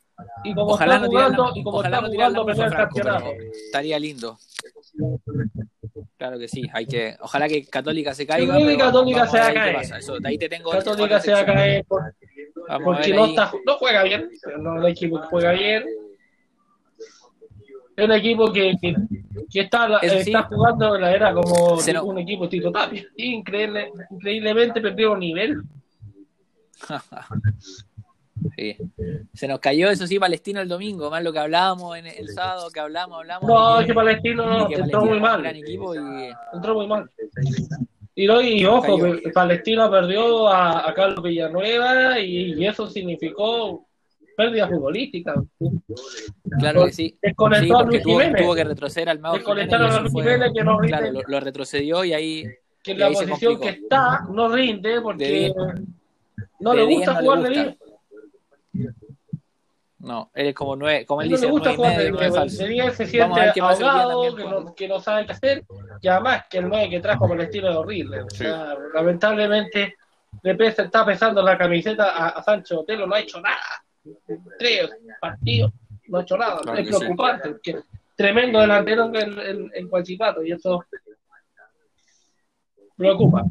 y 0.44 0.54
como 0.54 0.72
ojalá 0.72 0.94
está 0.94 1.06
no 1.06 1.10
jugando, 1.10 1.44
la, 1.44 1.58
y 1.58 1.62
como 1.62 1.78
ojalá 1.78 1.96
está 1.96 2.08
no 2.08 2.14
jugando, 2.14 2.46
perder 2.46 2.66
el 2.66 2.72
campeonato. 2.74 3.30
Estaría 3.66 3.98
lindo. 3.98 4.38
Claro 6.16 6.38
que 6.38 6.48
sí, 6.48 6.68
hay 6.72 6.86
que, 6.86 7.16
ojalá 7.20 7.48
que 7.48 7.64
Católica 7.66 8.14
se 8.14 8.26
caiga. 8.26 8.56
Sí, 8.58 8.76
Católica 8.76 9.26
se 9.26 9.38
va 9.38 9.46
a 9.48 9.54
caer. 9.54 9.76
Eso, 9.98 10.18
de 10.18 10.28
ahí 10.28 10.38
te 10.38 10.48
tengo 10.48 10.70
Católica 10.70 11.20
se 11.20 11.32
va 11.32 11.40
a 11.40 11.46
caer 11.46 11.84
por, 11.84 12.14
porque 12.84 13.14
no, 13.14 13.26
está, 13.26 13.52
no 13.66 13.74
juega 13.76 14.02
bien, 14.02 14.30
no 14.58 14.74
es 14.76 14.80
un 14.82 14.86
equipo 14.88 15.20
que 15.20 15.26
juega 15.28 15.52
bien. 15.52 15.84
Es 17.96 18.04
un 18.06 18.12
equipo 18.12 18.52
que, 18.52 18.74
que, 18.80 18.94
que 19.50 19.60
está, 19.60 19.98
está 19.98 20.22
sí. 20.24 20.32
jugando 20.48 20.94
en 20.94 21.02
la 21.02 21.12
era 21.14 21.34
como 21.34 21.76
no- 21.92 22.04
un 22.04 22.18
equipo 22.18 22.48
Tito 22.48 22.70
Tapia. 22.72 23.04
Increíble, 23.16 23.92
increíblemente 24.10 24.80
perdió 24.80 25.16
nivel. 25.16 25.62
Sí. 28.56 28.76
Se 29.34 29.48
nos 29.48 29.60
cayó, 29.60 29.90
eso 29.90 30.06
sí, 30.06 30.18
Palestino 30.18 30.60
el 30.60 30.68
domingo, 30.68 31.10
más 31.10 31.22
lo 31.22 31.32
que 31.32 31.38
hablábamos 31.38 31.96
en 31.96 32.06
el 32.06 32.28
sábado, 32.28 32.70
que 32.70 32.80
hablamos, 32.80 33.18
hablamos. 33.18 33.48
No, 33.48 33.80
es 33.80 33.86
que 33.86 33.94
Palestino 33.94 34.66
que 34.68 34.74
entró 34.74 35.00
Palestino 35.00 35.04
muy 35.06 35.20
mal. 35.20 35.40
gran 35.42 35.56
equipo 35.56 35.94
y 35.94 35.98
Entró 36.52 36.74
muy 36.74 36.86
mal. 36.86 37.10
Y, 38.14 38.26
no, 38.26 38.40
y 38.42 38.64
ojo, 38.64 38.98
Cayó. 38.98 39.20
que 39.20 39.30
Palestino 39.30 39.90
perdió 39.90 40.48
a, 40.48 40.88
a 40.88 40.94
Carlos 40.94 41.22
Villanueva 41.22 42.18
y, 42.18 42.54
y 42.54 42.66
eso 42.66 42.86
significó 42.88 43.86
pérdida 44.36 44.68
futbolística. 44.68 45.34
claro 46.58 46.86
que 46.86 46.92
sí. 46.92 47.16
Desconectó 47.22 47.64
Sí, 47.66 47.72
a 47.82 47.82
Luis 47.84 48.02
tuvo, 48.02 48.18
Jiménez. 48.20 48.42
tuvo 48.42 48.54
que 48.54 48.64
retroceder 48.64 49.08
al 49.10 49.18
Mago 49.20 49.36
Desconectaron 49.36 49.90
y 49.92 49.94
a 49.94 50.00
Luis 50.00 50.12
Jiménez 50.12 50.50
que 50.54 50.64
no 50.64 50.78
rinde. 50.80 50.88
Claro, 50.98 51.12
lo, 51.12 51.20
lo 51.26 51.40
retrocedió 51.40 52.04
y 52.04 52.12
ahí, 52.12 52.44
que 52.82 52.90
en 52.92 52.96
y 52.96 53.00
la 53.00 53.10
posición 53.10 53.60
que 53.60 53.68
está 53.70 54.26
no 54.30 54.48
rinde 54.48 55.00
porque 55.00 55.24
De 55.24 55.54
no 56.58 56.70
De 56.72 56.76
le 56.78 56.84
gusta 56.94 57.12
no 57.14 57.20
le 57.20 57.24
jugar 57.26 57.42
de 57.42 57.48
gusta. 57.48 57.62
10. 57.62 57.76
No, 60.00 60.30
él 60.34 60.46
es 60.48 60.54
como 60.54 60.76
nueve, 60.76 61.04
como 61.04 61.20
él 61.20 61.28
No 61.28 61.36
dice, 61.36 61.46
le 61.46 61.52
gusta 61.52 61.74
jugar 61.76 61.92
de 61.92 61.98
medio, 61.98 62.10
nueve 62.12 62.26
10. 62.26 62.36
falso. 62.36 62.62
De 62.62 62.68
10 62.68 62.94
se 62.94 63.06
siente 63.06 63.60
ahogado, 63.60 64.34
que 64.34 64.44
no, 64.44 64.74
que 64.74 64.88
no 64.88 64.98
sabe 65.00 65.26
qué 65.26 65.32
hacer. 65.32 65.64
Y 66.00 66.08
además 66.08 66.44
que 66.48 66.58
el 66.58 66.68
9 66.68 66.88
que 66.88 67.00
trajo 67.00 67.28
Palestino 67.28 67.68
es 67.68 67.76
horrible. 67.76 68.22
O 68.22 68.30
sea, 68.30 68.76
lamentablemente 68.94 69.96
le 70.42 70.54
pesa, 70.54 70.84
está 70.84 71.04
pesando 71.04 71.42
la 71.42 71.58
camiseta 71.58 72.10
a, 72.10 72.28
a 72.30 72.42
Sancho 72.42 72.80
Otelo, 72.80 73.06
no 73.06 73.14
ha 73.14 73.20
hecho 73.20 73.40
nada. 73.42 73.58
Tres 74.58 74.90
partidos, 75.20 75.70
no 76.08 76.18
ha 76.18 76.22
hecho 76.22 76.36
nada. 76.38 76.60
Claro 76.60 76.78
es 76.78 76.86
que 76.86 76.92
sí. 76.94 76.98
preocupante. 76.98 77.48
porque 77.50 77.76
tremendo 78.16 78.60
delantero 78.60 79.04
en, 79.06 79.16
en, 79.16 79.70
en, 79.74 79.88
Guachipato 79.88 80.42
y 80.42 80.52
eso 80.52 80.82
preocupa. 82.96 83.44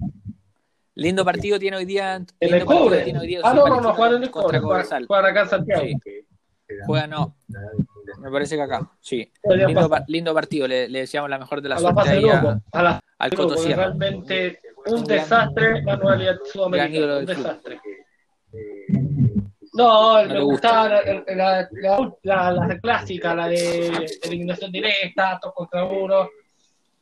Lindo 0.96 1.24
partido 1.24 1.60
tiene 1.60 1.78
hoy 1.78 1.86
día. 1.86 2.16
El 2.40 2.50
partido 2.50 2.66
cobre. 2.66 3.02
tiene 3.04 3.20
hoy 3.20 3.28
día, 3.28 3.42
Ah, 3.44 3.52
sí, 3.52 3.58
no, 3.58 3.68
no, 3.68 3.82
no, 3.82 3.94
juegan 3.94 4.18
en 4.18 4.24
el 4.24 4.32
contra 4.32 4.60
cobre. 4.60 4.60
Juegan, 4.60 4.84
Cobresal. 4.84 5.06
juegan 5.06 5.26
acá 5.26 5.42
en 5.42 5.50
Santiago. 5.50 5.82
Sí. 6.04 6.26
Juega 6.86 7.08
no. 7.08 7.36
Me 8.20 8.32
parece 8.32 8.56
que 8.56 8.62
acá, 8.62 8.90
sí. 9.00 9.32
Lindo, 10.08 10.34
partido, 10.34 10.68
le, 10.68 10.88
le 10.90 11.00
deseamos 11.00 11.30
la 11.30 11.38
mejor 11.40 11.62
de 11.62 11.70
la 11.70 11.76
a 11.76 11.80
suerte 11.80 12.10
ahí 12.10 12.30
a- 12.30 12.40
grupo, 12.42 12.62
a 12.72 12.84
la 12.84 13.00
al 13.20 13.30
grupo, 13.30 13.44
Coto 13.44 13.56
porque 13.56 13.68
Sierra. 13.68 13.84
realmente 13.86 14.60
un 14.88 15.04
desastre 15.04 15.82
la 15.84 15.98
modalidad 15.98 16.36
gran 16.36 16.46
sudamericana, 16.52 17.18
un 17.20 17.26
desastre. 17.26 17.80
No, 19.74 20.24
No 20.24 20.34
me 20.34 20.42
gustaba 20.42 20.90
la, 20.90 21.02
la, 21.28 21.70
la, 21.72 22.12
la- 22.24 22.52
la 22.68 22.80
clásica, 22.80 23.36
la 23.36 23.48
de 23.48 24.08
eliminación 24.24 24.72
directa, 24.72 25.40
dos 25.42 25.54
contra 25.54 25.86
uno, 25.86 26.28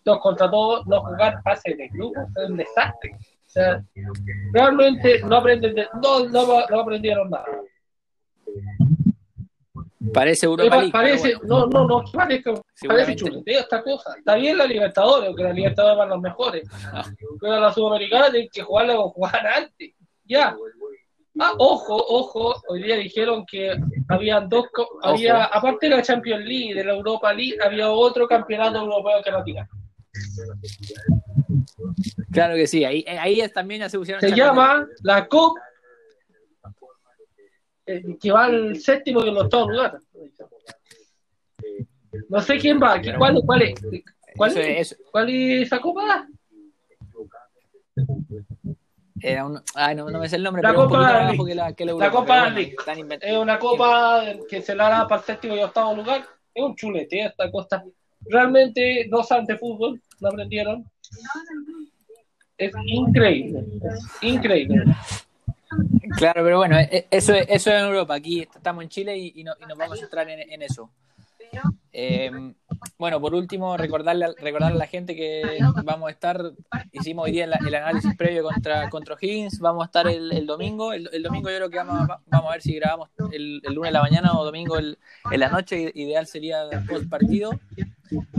dos 0.03 0.19
contra 0.19 0.47
dos, 0.47 0.85
no 0.87 1.01
jugar 1.01 1.41
fase 1.43 1.73
de 1.75 1.87
grupo, 1.89 2.21
es 2.35 2.49
un 2.49 2.57
desastre. 2.57 3.11
O 3.15 3.49
sea, 3.49 3.81
realmente 4.53 5.21
no 5.23 5.37
aprenden, 5.37 5.75
de- 5.75 5.87
no, 6.01 6.27
no, 6.27 6.65
no 6.69 6.79
aprendieron 6.79 7.29
nada. 7.29 7.45
Parece 10.13 10.45
Europa 10.45 10.69
pa- 10.69 10.77
League, 10.77 10.91
parece, 10.91 11.35
bueno. 11.35 11.67
no, 11.69 11.85
no, 11.85 11.87
no, 11.87 12.11
parece, 12.11 12.53
parece 12.87 13.15
chuleteo 13.15 13.59
esta 13.61 13.81
cosa. 13.83 14.15
Está 14.17 14.35
bien 14.35 14.57
la 14.57 14.65
Libertadores, 14.65 15.27
porque 15.29 15.43
la 15.43 15.53
Libertadores 15.53 15.97
van 15.97 16.09
los 16.09 16.21
mejores. 16.21 16.63
Ah, 16.93 17.03
Pero 17.39 17.59
la 17.59 17.73
Sudamericana 17.73 18.29
tienen 18.31 18.49
que 18.51 18.61
jugarla 18.63 18.95
como 18.95 19.09
jugar 19.09 19.47
antes. 19.47 19.91
Ya. 20.25 20.55
Ah, 21.39 21.53
ojo, 21.59 21.95
ojo, 21.95 22.55
hoy 22.67 22.81
día 22.83 22.95
dijeron 22.95 23.45
que 23.45 23.75
habían 24.09 24.49
dos, 24.49 24.65
había, 25.03 25.43
aparte 25.45 25.87
de 25.87 25.95
la 25.97 26.01
Champions 26.01 26.43
League, 26.45 26.73
de 26.73 26.83
la 26.83 26.93
Europa 26.93 27.31
League, 27.31 27.57
había 27.63 27.91
otro 27.91 28.27
campeonato 28.27 28.79
europeo 28.79 29.21
que 29.23 29.31
no 29.31 29.43
tirar. 29.43 29.67
claro 32.31 32.55
que 32.55 32.65
sí, 32.67 32.83
ahí, 32.85 33.05
ahí 33.19 33.41
también 33.53 33.81
ya 33.81 33.89
se 33.89 33.99
pusieron 33.99 34.21
Se 34.21 34.31
llama 34.35 34.87
la 35.03 35.27
COP, 35.27 35.57
eh, 35.57 35.61
que 38.19 38.31
va 38.31 38.45
al 38.45 38.75
séptimo 38.77 39.23
y 39.23 39.29
en 39.29 39.35
los 39.35 39.43
octavo 39.45 39.69
lugar. 39.69 39.99
No 42.29 42.41
sé 42.41 42.57
quién 42.57 42.79
va, 42.81 42.99
¿qué- 43.01 43.15
¿cuál, 43.15 43.41
cuál 43.45 43.61
es? 43.61 43.73
¿Cuál 44.35 44.57
Eso 44.57 44.95
¿Cuál 45.11 45.29
es 45.29 45.63
esa 45.67 45.79
copa? 45.79 46.27
Era 49.19 49.45
un, 49.45 49.59
ay, 49.73 49.95
no, 49.95 50.09
no 50.11 50.19
me 50.19 50.29
sé 50.29 50.35
el 50.35 50.43
nombre, 50.43 50.61
La 50.61 50.69
pero 50.69 50.81
un 50.83 50.87
Copa 50.87 50.99
poquito 50.99 51.03
más 51.03 51.13
League. 51.13 51.27
abajo 51.29 51.45
que 51.45 51.55
la, 51.55 51.73
que 51.73 51.85
la 51.85 51.91
La 51.91 51.93
Europa, 51.93 52.11
Copa 52.11 52.25
pero 52.27 52.41
bueno, 52.41 52.55
League. 52.55 52.75
están 52.77 52.97
invent- 52.99 53.19
Es 53.23 53.37
una 53.37 53.59
copa 53.59 54.23
que 54.47 54.61
se 54.61 54.75
la 54.75 54.89
da 54.89 55.07
para 55.07 55.21
el 55.21 55.25
séptimo 55.25 55.55
y 55.55 55.59
octavo 55.59 55.95
lugar. 55.95 56.25
Es 56.53 56.63
un 56.63 56.75
chulete 56.75 57.25
esta 57.25 57.49
cosa. 57.49 57.83
Realmente 58.21 59.07
no 59.09 59.23
saben 59.23 59.45
de 59.45 59.57
fútbol, 59.57 59.99
no 60.19 60.27
aprendieron. 60.29 60.85
Es 62.57 62.71
increíble, 62.85 63.65
es 63.91 64.23
increíble. 64.23 64.83
Claro, 66.17 66.43
pero 66.43 66.57
bueno, 66.57 66.79
e- 66.79 67.07
eso 67.11 67.33
es, 67.35 67.45
eso 67.47 67.69
es 67.69 67.75
en 67.79 67.85
Europa. 67.85 68.15
Aquí 68.15 68.41
estamos 68.41 68.83
en 68.83 68.89
Chile 68.89 69.15
y, 69.17 69.33
y 69.35 69.43
no- 69.43 69.53
nos 69.67 69.77
vamos 69.77 69.97
a 69.97 70.01
centrar 70.01 70.27
en, 70.27 70.61
eso. 70.63 70.89
Eh, 71.93 72.31
bueno, 72.97 73.21
por 73.21 73.35
último, 73.35 73.77
recordarle, 73.77 74.25
a- 74.25 74.33
recordarle 74.39 74.75
a 74.77 74.79
la 74.79 74.87
gente 74.87 75.15
que 75.15 75.59
vamos 75.83 76.07
a 76.07 76.11
estar, 76.11 76.41
hicimos 76.91 77.25
hoy 77.25 77.31
día 77.33 77.45
el, 77.45 77.75
análisis 77.75 78.15
previo 78.17 78.43
contra, 78.43 78.89
contra 78.89 79.15
Higgins, 79.19 79.59
vamos 79.59 79.83
a 79.83 79.85
estar 79.85 80.07
el, 80.07 80.31
el 80.31 80.45
domingo, 80.47 80.91
el, 80.91 81.21
domingo 81.21 81.49
yo 81.49 81.55
creo 81.57 81.69
que 81.69 81.77
vamos 81.77 82.09
a, 82.09 82.19
vamos 82.25 82.49
a 82.49 82.53
ver 82.53 82.61
si 82.63 82.73
grabamos 82.75 83.09
el, 83.31 83.61
lunes 83.69 83.89
en 83.89 83.93
la 83.93 84.01
mañana 84.01 84.37
o 84.37 84.43
domingo 84.43 84.77
en 84.79 84.97
la 85.39 85.49
noche, 85.49 85.91
ideal 85.93 86.25
sería 86.25 86.63
post 86.89 87.07
partido. 87.09 87.51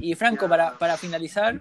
Y 0.01 0.14
Franco, 0.17 0.49
para, 0.49 0.77
para 0.79 0.97
finalizar, 0.97 1.61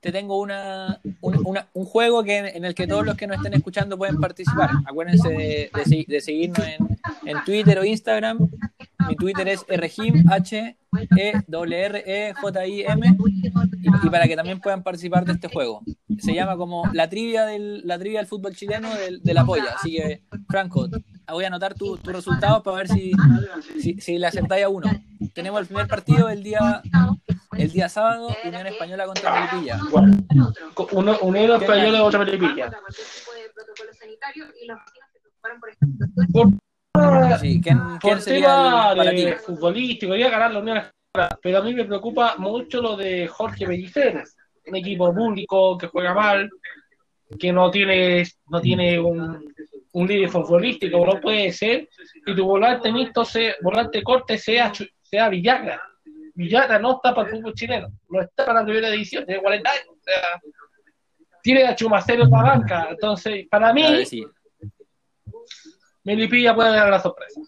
te 0.00 0.10
tengo 0.10 0.40
una, 0.40 1.00
un, 1.20 1.40
una- 1.46 1.68
un 1.74 1.84
juego 1.84 2.24
que, 2.24 2.38
en 2.38 2.64
el 2.64 2.74
que 2.74 2.86
todos 2.88 3.06
los 3.06 3.16
que 3.16 3.26
nos 3.28 3.36
estén 3.36 3.54
escuchando 3.54 3.96
pueden 3.96 4.18
participar. 4.18 4.70
Acuérdense 4.86 5.28
de, 5.28 5.70
de 5.72 5.84
segui- 5.84 6.06
de 6.06 6.20
seguirnos 6.20 6.66
en, 7.24 7.38
Twitter 7.44 7.78
o 7.78 7.84
Instagram. 7.84 8.38
Mi 9.08 9.16
Twitter 9.16 9.48
es 9.48 9.64
rjim, 9.68 10.24
h 10.30 10.56
e 10.58 10.76
e 11.16 12.32
y, 14.04 14.08
para 14.10 14.26
que 14.28 14.36
también 14.36 14.60
puedan 14.60 14.82
participar 14.82 15.24
de 15.24 15.32
este 15.32 15.48
juego. 15.48 15.82
Se 16.18 16.34
llama 16.34 16.56
como 16.56 16.84
la 16.92 17.08
trivia 17.08 17.44
del, 17.46 17.82
la 17.86 17.98
trivia 17.98 18.18
del 18.20 18.26
fútbol 18.28 18.54
chileno 18.54 18.92
del- 18.94 19.22
de, 19.22 19.34
la 19.34 19.44
polla. 19.44 19.74
Así 19.76 19.92
que, 19.96 20.22
Franco, 20.48 20.88
voy 21.28 21.44
a 21.44 21.46
anotar 21.46 21.74
tus 21.74 22.00
tu 22.00 22.10
resultados 22.10 22.62
para 22.62 22.76
ver 22.78 22.88
si, 22.88 23.12
si, 23.80 24.00
si 24.00 24.18
le 24.18 24.26
acertáis 24.26 24.64
a 24.64 24.68
uno. 24.68 24.90
Tenemos 25.34 25.60
el 25.60 25.66
primer 25.66 25.86
partido 25.88 26.28
el 26.28 26.42
día, 26.42 26.82
el 27.56 27.70
día 27.70 27.88
sábado, 27.88 28.28
Unión 28.44 28.66
Española 28.66 29.06
contra 29.06 29.34
Melipilla. 29.34 29.80
Uno, 30.92 31.18
uno 31.20 31.54
español 31.56 31.94
y 31.94 31.98
otro 31.98 32.18
melipilla. 32.20 32.70
Por, 36.32 36.48
Sí, 37.40 37.60
¿quién, 37.60 37.78
quién 38.00 38.14
por 38.14 38.20
sería 38.20 38.92
tema 38.94 39.10
el, 39.10 39.16
de 39.16 39.36
futbolístico, 39.36 40.14
iba 40.14 40.28
a 40.28 40.30
ganar 40.30 40.52
la 40.52 40.60
Unión 40.60 40.82
pero 41.42 41.58
a 41.58 41.62
mí 41.62 41.74
me 41.74 41.84
preocupa 41.84 42.36
mucho 42.38 42.80
lo 42.80 42.96
de 42.96 43.26
Jorge 43.28 43.66
Bellicer, 43.66 44.24
un 44.66 44.76
equipo 44.76 45.14
público 45.14 45.76
que 45.76 45.88
juega 45.88 46.14
mal, 46.14 46.48
que 47.38 47.52
no 47.52 47.70
tiene, 47.70 48.24
no 48.48 48.60
tiene 48.60 48.98
un, 48.98 49.52
un 49.92 50.06
líder 50.06 50.30
futbolístico, 50.30 51.04
no 51.04 51.20
puede 51.20 51.52
ser, 51.52 51.88
y 52.26 52.34
tu 52.34 52.44
volante 52.46 52.90
mixto, 52.90 53.24
se, 53.24 53.56
volante 53.62 54.02
corte 54.02 54.38
sea, 54.38 54.72
sea 55.02 55.28
Villagra. 55.28 55.82
Villagra 56.34 56.78
no 56.78 56.96
está 56.96 57.14
para 57.14 57.28
el 57.28 57.36
fútbol 57.36 57.54
chileno, 57.54 57.88
no 58.08 58.20
está 58.20 58.46
para 58.46 58.60
la 58.60 58.64
primera 58.64 58.90
división, 58.90 59.26
tiene 59.26 59.42
40 59.42 59.70
años, 59.70 59.84
o 59.88 60.02
sea, 60.02 60.40
tiene 61.42 61.64
a 61.64 61.74
Chumacero 61.74 62.24
en 62.24 62.30
la 62.30 62.42
banca, 62.42 62.88
entonces, 62.90 63.46
para 63.50 63.72
mí, 63.72 64.04
Melipilla 66.04 66.54
puede 66.54 66.70
dar 66.70 66.88
la 66.88 67.00
sorpresa. 67.00 67.40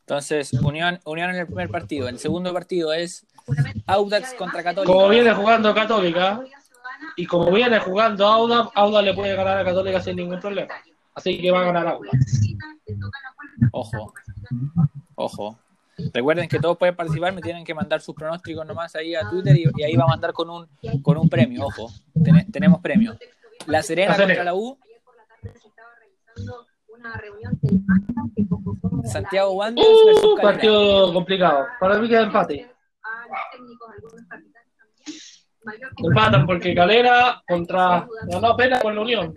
Entonces, 0.00 0.52
Unión, 0.52 1.00
Unión 1.06 1.30
en 1.30 1.36
el 1.36 1.46
primer 1.46 1.70
partido. 1.70 2.08
El 2.08 2.18
segundo 2.18 2.52
partido 2.52 2.92
es 2.92 3.26
Audax 3.86 4.34
contra 4.34 4.62
Católica. 4.62 4.92
Como 4.92 5.08
viene 5.08 5.32
jugando 5.32 5.74
Católica, 5.74 6.44
y 7.16 7.26
como 7.26 7.50
viene 7.50 7.78
jugando 7.80 8.26
Audax, 8.26 8.70
Audax 8.74 9.04
le 9.04 9.14
puede 9.14 9.34
ganar 9.34 9.58
a 9.58 9.64
Católica 9.64 10.00
sin 10.00 10.16
ningún 10.16 10.40
problema. 10.40 10.74
Así 11.14 11.40
que 11.40 11.50
va 11.50 11.62
a 11.62 11.64
ganar 11.64 11.88
Audax. 11.88 12.40
Ojo. 13.72 14.12
Ojo. 15.14 15.58
Recuerden 16.12 16.48
que 16.48 16.58
todos 16.58 16.76
pueden 16.76 16.96
participar, 16.96 17.32
me 17.32 17.40
tienen 17.40 17.64
que 17.64 17.74
mandar 17.74 18.00
sus 18.00 18.14
pronósticos 18.14 18.66
nomás 18.66 18.94
ahí 18.96 19.14
a 19.14 19.28
Twitter 19.28 19.56
y, 19.56 19.82
ahí 19.82 19.94
va 19.94 20.04
a 20.04 20.08
mandar 20.08 20.32
con 20.32 20.50
un, 20.50 20.68
con 21.02 21.16
un 21.16 21.28
premio, 21.28 21.66
ojo. 21.66 21.90
tenemos 22.50 22.80
premio. 22.80 23.16
La 23.66 23.82
Serena, 23.82 24.16
contra 24.16 24.44
la 24.44 24.54
U. 24.54 24.78
Santiago 29.04 29.52
Wanderers 29.52 29.90
uh, 29.90 30.06
versus 30.06 30.40
Partido 30.40 31.12
complicado. 31.12 31.66
Para 31.78 31.98
mí 31.98 32.08
queda 32.08 32.22
empate. 32.22 32.70
Empatan 35.98 36.46
porque 36.46 36.74
Calera 36.74 37.42
contra. 37.46 38.06
No, 38.28 38.46
apenas 38.46 38.82
con 38.82 38.94
la 38.94 39.02
Unión. 39.02 39.34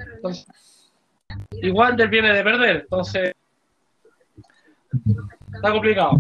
y 1.51 1.71
Wander 1.71 2.09
viene 2.09 2.33
de 2.33 2.43
perder. 2.43 2.75
Entonces. 2.81 3.33
Está 5.53 5.71
complicado. 5.71 6.19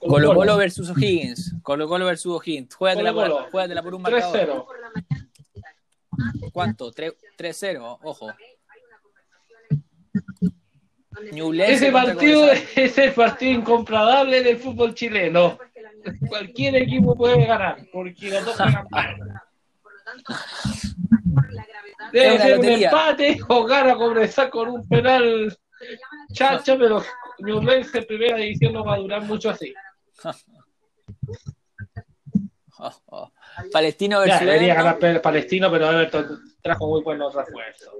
Colo 0.00 0.34
Colo 0.34 0.56
versus 0.56 0.90
O'Higgins. 0.90 1.54
Colo 1.62 1.88
Colo 1.88 2.06
versus 2.06 2.32
O'Higgins. 2.32 2.74
Juégatela, 2.74 3.12
por, 3.12 3.50
por 3.50 3.94
un 3.94 4.02
marcador. 4.02 4.66
3-0. 6.18 6.52
¿Cuánto? 6.52 6.92
3-0, 6.92 7.98
ojo. 8.02 8.28
Ese 11.66 11.90
partido 11.90 12.50
es 12.50 12.98
el 12.98 13.12
partido 13.12 13.60
incomparable 13.60 14.42
del 14.42 14.56
fútbol 14.56 14.94
chileno. 14.94 15.58
Cualquier 16.28 16.76
equipo 16.76 17.16
puede 17.16 17.44
ganar, 17.44 17.86
porque 17.92 18.30
los 18.30 18.44
dos 18.44 18.56
juegan 18.56 18.86
Debe 22.12 22.38
ser 22.38 22.58
un 22.58 22.64
empate 22.64 23.38
o 23.48 23.64
gana 23.64 23.94
comenzar 23.94 24.48
con 24.48 24.68
un 24.68 24.88
penal 24.88 25.56
chacha, 26.32 26.76
pero 26.78 27.02
Newell's 27.40 27.94
en 27.94 28.04
primera 28.06 28.36
división 28.36 28.72
no 28.72 28.84
va 28.84 28.94
a 28.94 28.98
durar 28.98 29.22
mucho 29.22 29.50
así. 29.50 29.74
Palestino 33.72 34.20
versus 34.20 34.40
debería 34.40 34.74
ganar 34.74 35.20
Palestino, 35.20 35.70
pero 35.70 35.90
Everton 35.90 36.40
trajo 36.62 36.88
muy 36.88 37.02
buenos 37.02 37.34
refuerzos. 37.34 37.92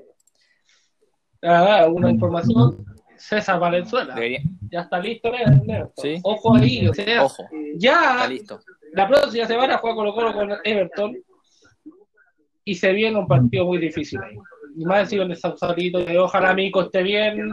una 1.42 2.10
información 2.10 2.84
César 3.16 3.58
Valenzuela. 3.58 4.14
Ya 4.70 4.82
está 4.82 5.00
listo, 5.00 5.32
¿Sí? 5.96 6.20
Ojo 6.22 6.54
ahí, 6.54 6.86
o 6.86 6.94
sea, 6.94 7.24
Ojo. 7.24 7.48
ya 7.76 8.26
listo. 8.28 8.60
la 8.92 9.08
próxima 9.08 9.46
semana 9.46 9.78
juega 9.78 9.96
Colo 9.96 10.14
Colo 10.14 10.32
con 10.32 10.52
Everton 10.62 11.16
y 12.64 12.74
se 12.74 12.92
viene 12.92 13.18
un 13.18 13.26
partido 13.26 13.64
muy 13.64 13.78
difícil 13.78 14.20
ahí. 14.22 14.36
Y 14.76 14.84
más 14.84 15.00
encima 15.00 15.24
en 15.24 15.34
Sausalito, 15.34 16.00
y 16.00 16.16
ojalá 16.16 16.54
Mico 16.54 16.82
esté 16.82 17.02
bien 17.02 17.50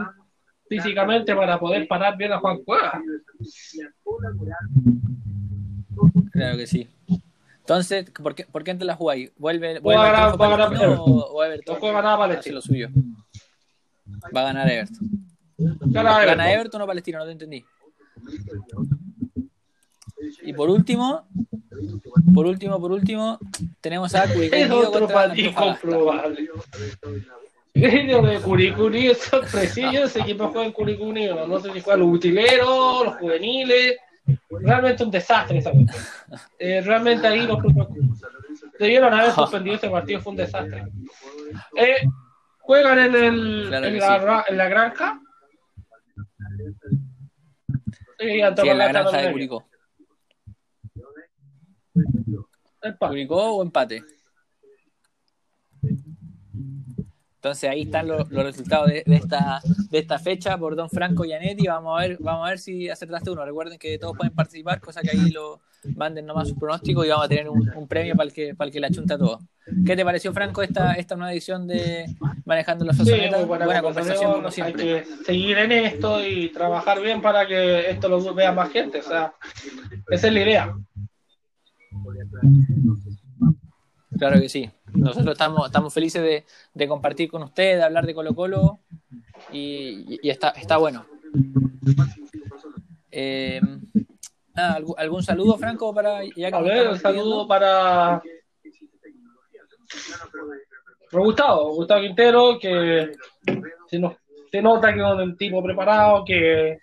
físicamente 0.68 1.34
para 1.34 1.58
poder 1.58 1.88
parar 1.88 2.16
bien 2.16 2.32
a 2.32 2.38
Juan 2.38 2.62
Cueva. 2.62 3.00
Claro 6.32 6.56
que 6.56 6.66
sí. 6.66 6.88
Entonces, 7.60 8.10
¿por 8.10 8.34
qué, 8.34 8.44
por 8.44 8.62
qué 8.62 8.74
la 8.74 8.94
jugáis? 8.94 9.32
¿Vuelve, 9.38 9.80
vuelve 9.80 10.00
a 10.00 10.12
ganar, 10.12 10.40
va 10.40 10.46
a 10.46 10.56
ganar 10.56 10.98
o, 10.98 11.04
o 11.04 11.44
Everton? 11.44 11.78
No 11.80 11.92
ganar 11.92 12.18
Palestino. 12.18 12.54
lo 12.56 12.62
suyo. 12.62 12.88
Va 14.34 14.42
a 14.42 14.44
ganar 14.44 14.70
Everton. 14.70 15.26
Gana, 15.58 16.52
Everton. 16.52 16.82
o 16.82 16.86
Palestino, 16.86 17.18
no 17.18 17.24
te 17.24 17.32
entendí. 17.32 17.64
Y 20.42 20.52
por 20.52 20.70
último, 20.70 21.26
por 22.34 22.46
último, 22.46 22.80
por 22.80 22.92
último, 22.92 23.38
tenemos 23.80 24.14
a 24.14 24.32
Curicó. 24.32 24.56
Es 24.56 24.70
otro 24.70 25.08
comprobable. 27.80 28.34
de 28.34 28.40
Curicuni 28.40 29.06
es 29.08 29.18
sorpresillo, 29.18 30.04
ese 30.04 30.20
equipo 30.20 30.48
juega 30.48 30.66
en 30.66 30.72
Curicuni, 30.72 31.26
no 31.26 31.58
sé 31.60 31.72
si 31.72 31.80
juega 31.80 31.98
los 31.98 32.08
utileros, 32.08 33.04
los 33.04 33.16
juveniles, 33.16 33.96
realmente 34.50 35.04
un 35.04 35.10
desastre 35.10 35.58
esa 35.58 35.70
eh, 36.58 36.80
realmente 36.80 37.26
ahí 37.26 37.46
los 37.46 37.58
debieron 38.78 39.14
haber 39.14 39.32
suspendido 39.32 39.76
ese 39.76 39.90
partido, 39.90 40.20
fue 40.20 40.32
un 40.32 40.36
desastre. 40.36 40.84
Eh, 41.76 42.06
juegan 42.60 42.98
en, 42.98 43.14
el, 43.14 43.72
en, 43.72 43.98
la, 43.98 44.44
en 44.48 44.56
la 44.56 44.68
granja, 44.68 45.20
Sí, 48.18 48.40
en 48.40 48.78
la 48.78 48.88
granja 48.88 49.18
de 49.18 49.32
Curicó. 49.32 49.68
¿Curicó 52.98 53.56
o 53.56 53.62
empate? 53.62 54.02
Entonces 57.46 57.70
ahí 57.70 57.82
están 57.82 58.08
los, 58.08 58.28
resultados 58.28 58.88
de, 58.88 59.04
esta, 59.06 59.60
de 59.88 59.98
esta 59.98 60.18
fecha 60.18 60.58
por 60.58 60.74
Don 60.74 60.90
Franco 60.90 61.24
y 61.24 61.32
Anetti. 61.32 61.68
Vamos 61.68 61.96
a 61.96 62.02
ver, 62.02 62.16
vamos 62.18 62.44
a 62.44 62.50
ver 62.50 62.58
si 62.58 62.88
acertaste 62.88 63.30
uno. 63.30 63.44
Recuerden 63.44 63.78
que 63.78 63.98
todos 64.00 64.16
pueden 64.16 64.34
participar, 64.34 64.80
cosa 64.80 65.00
que 65.00 65.10
ahí 65.10 65.30
lo 65.30 65.60
manden 65.94 66.26
nomás 66.26 66.48
sus 66.48 66.58
pronósticos 66.58 67.06
y 67.06 67.10
vamos 67.10 67.26
a 67.26 67.28
tener 67.28 67.48
un, 67.48 67.86
premio 67.86 68.16
para 68.16 68.26
el 68.26 68.32
que 68.34 68.56
para 68.56 68.66
el 68.66 68.72
que 68.72 68.80
la 68.80 68.90
chunta 68.90 69.16
todo. 69.16 69.38
¿Qué 69.86 69.94
te 69.94 70.04
pareció, 70.04 70.32
Franco, 70.32 70.60
esta, 70.60 70.94
esta 70.94 71.14
nueva 71.14 71.32
edición 71.32 71.68
de 71.68 72.06
Manejando 72.44 72.84
los 72.84 72.96
Sosonetas? 72.96 73.46
buena, 73.46 73.80
conversación, 73.80 74.32
como 74.32 74.50
siempre. 74.50 74.82
Hay 74.82 75.02
que 75.04 75.24
seguir 75.24 75.58
en 75.58 75.70
esto 75.70 76.26
y 76.26 76.48
trabajar 76.48 77.00
bien 77.00 77.22
para 77.22 77.46
que 77.46 77.90
esto 77.90 78.08
lo 78.08 78.34
vea 78.34 78.50
más 78.50 78.70
gente. 78.72 78.98
O 78.98 79.04
sea, 79.04 79.34
esa 80.10 80.26
es 80.26 80.32
la 80.32 80.40
idea. 80.40 80.74
Claro 84.18 84.40
que 84.40 84.48
sí. 84.48 84.68
Nosotros 84.96 85.32
estamos, 85.32 85.66
estamos 85.66 85.92
felices 85.92 86.22
de, 86.22 86.44
de 86.74 86.88
compartir 86.88 87.30
con 87.30 87.42
ustedes, 87.42 87.78
de 87.78 87.84
hablar 87.84 88.06
de 88.06 88.14
Colo 88.14 88.34
Colo 88.34 88.80
y, 89.52 90.18
y 90.22 90.30
está, 90.30 90.50
está 90.50 90.76
bueno. 90.76 91.06
Eh, 93.10 93.60
¿algún, 94.96 95.22
saludo, 95.22 95.56
Franco, 95.56 95.94
para... 95.94 96.20
Ya 96.36 96.48
A 96.48 96.60
ver, 96.60 96.88
un 96.88 96.98
saludo 96.98 97.46
para... 97.46 98.22
Gustavo, 101.12 101.74
Gustavo 101.74 102.02
Quintero, 102.02 102.58
que 102.58 103.12
se, 103.88 104.00
se 104.50 104.62
nota 104.62 104.92
que 104.92 105.00
es 105.00 105.06
un 105.06 105.36
tipo 105.36 105.62
preparado, 105.62 106.24
que, 106.24 106.78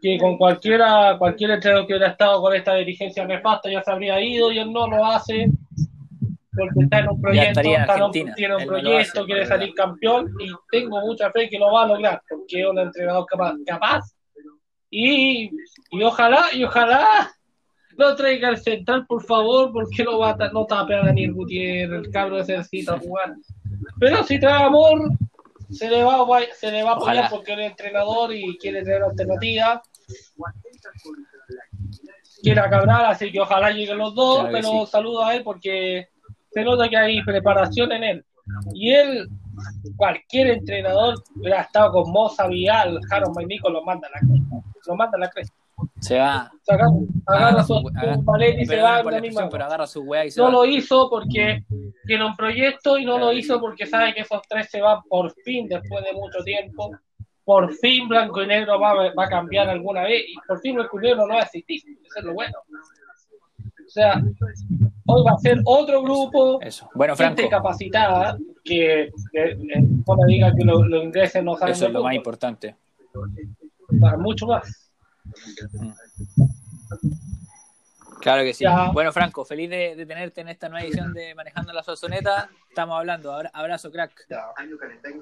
que 0.00 0.18
con 0.18 0.36
cualquiera, 0.36 1.16
cualquier 1.18 1.52
entrenador 1.52 1.86
que 1.86 1.94
hubiera 1.94 2.12
estado 2.12 2.40
con 2.40 2.54
esta 2.54 2.74
dirigencia 2.74 3.24
nefasta 3.24 3.70
ya 3.70 3.82
se 3.82 3.90
habría 3.90 4.20
ido 4.20 4.50
y 4.50 4.58
él 4.58 4.72
no 4.72 4.88
lo 4.88 5.04
hace 5.06 5.48
porque 6.56 6.84
está 6.84 6.98
en 7.00 7.08
un 7.08 7.20
proyecto, 7.20 7.60
está 7.60 8.10
tiene 8.36 8.56
un 8.56 8.66
proyecto, 8.66 9.24
quiere 9.26 9.46
salir 9.46 9.74
campeón 9.74 10.32
y 10.40 10.52
tengo 10.70 11.00
mucha 11.00 11.30
fe 11.30 11.48
que 11.48 11.58
lo 11.58 11.72
va 11.72 11.84
a 11.84 11.88
lograr, 11.88 12.22
porque 12.28 12.60
es 12.60 12.66
un 12.66 12.78
entrenador 12.78 13.26
capaz, 13.26 13.54
capaz. 13.66 14.14
Y, 14.90 15.50
y 15.90 16.02
ojalá, 16.02 16.46
y 16.52 16.62
ojalá 16.64 17.32
no 17.96 18.14
traiga 18.14 18.48
el 18.48 18.58
central, 18.58 19.06
por 19.06 19.22
favor, 19.24 19.72
porque 19.72 20.04
no 20.04 20.18
va 20.18 20.30
a, 20.30 20.48
no 20.50 20.66
a 20.68 20.84
Daniel 20.84 21.32
Gutiérrez, 21.32 22.04
el 22.04 22.10
cabro 22.10 22.36
necesita 22.38 22.98
jugar. 22.98 23.34
Pero 23.98 24.22
si 24.24 24.38
trae 24.38 24.62
amor, 24.62 25.10
se 25.70 25.90
le 25.90 26.02
va, 26.02 26.24
se 26.52 26.70
le 26.70 26.82
va 26.82 26.92
a 26.92 26.94
apoyar 26.94 27.30
porque 27.30 27.52
es 27.52 27.70
entrenador 27.70 28.32
y 28.34 28.56
quiere 28.58 28.82
tener 28.82 29.02
alternativa. 29.02 29.82
Quiere 32.42 32.60
acabar, 32.60 33.06
así 33.06 33.32
que 33.32 33.40
ojalá 33.40 33.70
lleguen 33.70 33.98
los 33.98 34.14
dos, 34.14 34.48
pero 34.52 34.86
saludo 34.86 35.24
a 35.24 35.34
él 35.34 35.42
porque 35.42 36.08
se 36.54 36.64
nota 36.64 36.88
que 36.88 36.96
hay 36.96 37.22
preparación 37.22 37.92
en 37.92 38.04
él. 38.04 38.24
Y 38.72 38.92
él, 38.92 39.28
cualquier 39.96 40.48
entrenador, 40.48 41.16
hubiera 41.36 41.62
estado 41.62 41.92
con 41.92 42.12
Moza, 42.12 42.46
Vial, 42.46 43.00
Jaron 43.08 43.32
Mainico, 43.34 43.68
lo 43.70 43.82
manda 43.82 44.08
a 44.08 44.10
la 44.12 44.20
cresta. 44.20 44.56
Lo 44.86 44.94
manda 44.94 45.16
a 45.16 45.20
la 45.20 45.30
cresta. 45.30 45.54
Se 46.00 46.18
va. 46.18 46.50
agarra, 47.26 47.64
su, 47.64 47.82
y 48.58 48.66
se 48.66 48.80
va 48.80 49.02
la 49.02 49.20
misma. 49.20 49.48
Pero 49.48 49.64
agarra 49.64 49.86
su 49.86 50.14
y 50.14 50.30
se 50.30 50.40
no 50.40 50.50
lo 50.50 50.64
hizo 50.64 51.08
porque 51.10 51.64
tiene 52.06 52.24
un 52.24 52.36
proyecto 52.36 52.98
y 52.98 53.04
no 53.04 53.18
lo 53.18 53.32
hizo 53.32 53.60
porque 53.60 53.86
sabe 53.86 54.14
que 54.14 54.20
esos 54.20 54.42
tres 54.48 54.70
se 54.70 54.80
van 54.80 55.02
por 55.08 55.32
fin 55.42 55.66
después 55.66 56.04
de 56.04 56.12
mucho 56.12 56.44
tiempo. 56.44 56.90
por 57.44 57.72
fin 57.74 58.08
Blanco 58.08 58.42
y 58.42 58.46
Negro 58.46 58.78
va, 58.78 58.94
va, 58.94 59.24
a 59.24 59.28
cambiar 59.28 59.68
alguna 59.68 60.02
vez 60.02 60.22
y 60.28 60.34
por 60.46 60.60
fin 60.60 60.76
Blanco 60.76 61.00
y 61.00 61.02
Negro 61.02 61.26
no 61.26 61.34
va 61.34 61.40
a 61.40 61.44
existir. 61.44 61.82
Eso 62.04 62.18
es 62.18 62.24
lo 62.24 62.34
bueno. 62.34 62.56
O 62.68 63.90
sea, 63.90 64.22
hoy 65.06 65.24
va 65.24 65.32
a 65.32 65.38
ser 65.38 65.60
otro 65.64 66.02
grupo, 66.02 66.60
Eso. 66.60 66.88
Bueno, 66.94 67.16
gente 67.16 67.48
capacitada, 67.48 68.38
que 68.62 69.10
no 69.32 70.16
me 70.16 70.26
diga 70.26 70.52
que 70.54 70.64
los 70.64 70.86
lo 70.86 71.02
ingreses 71.02 71.42
no 71.42 71.56
saben. 71.56 71.74
Eso 71.74 71.86
es 71.86 71.92
lo 71.92 72.02
más 72.02 72.14
importante. 72.14 72.76
Para 74.00 74.16
mucho 74.16 74.46
más. 74.46 74.92
Claro 78.20 78.42
que 78.42 78.54
sí. 78.54 78.64
Bueno, 78.94 79.12
Franco, 79.12 79.44
feliz 79.44 79.68
de, 79.68 80.06
tenerte 80.06 80.40
en 80.40 80.48
esta 80.48 80.68
nueva 80.70 80.86
edición 80.86 81.12
de 81.12 81.34
Manejando 81.34 81.74
la 81.74 81.82
Sazoneta. 81.82 82.48
Estamos 82.70 82.98
hablando. 82.98 83.32
Abrazo, 83.52 83.92
crack. 83.92 84.26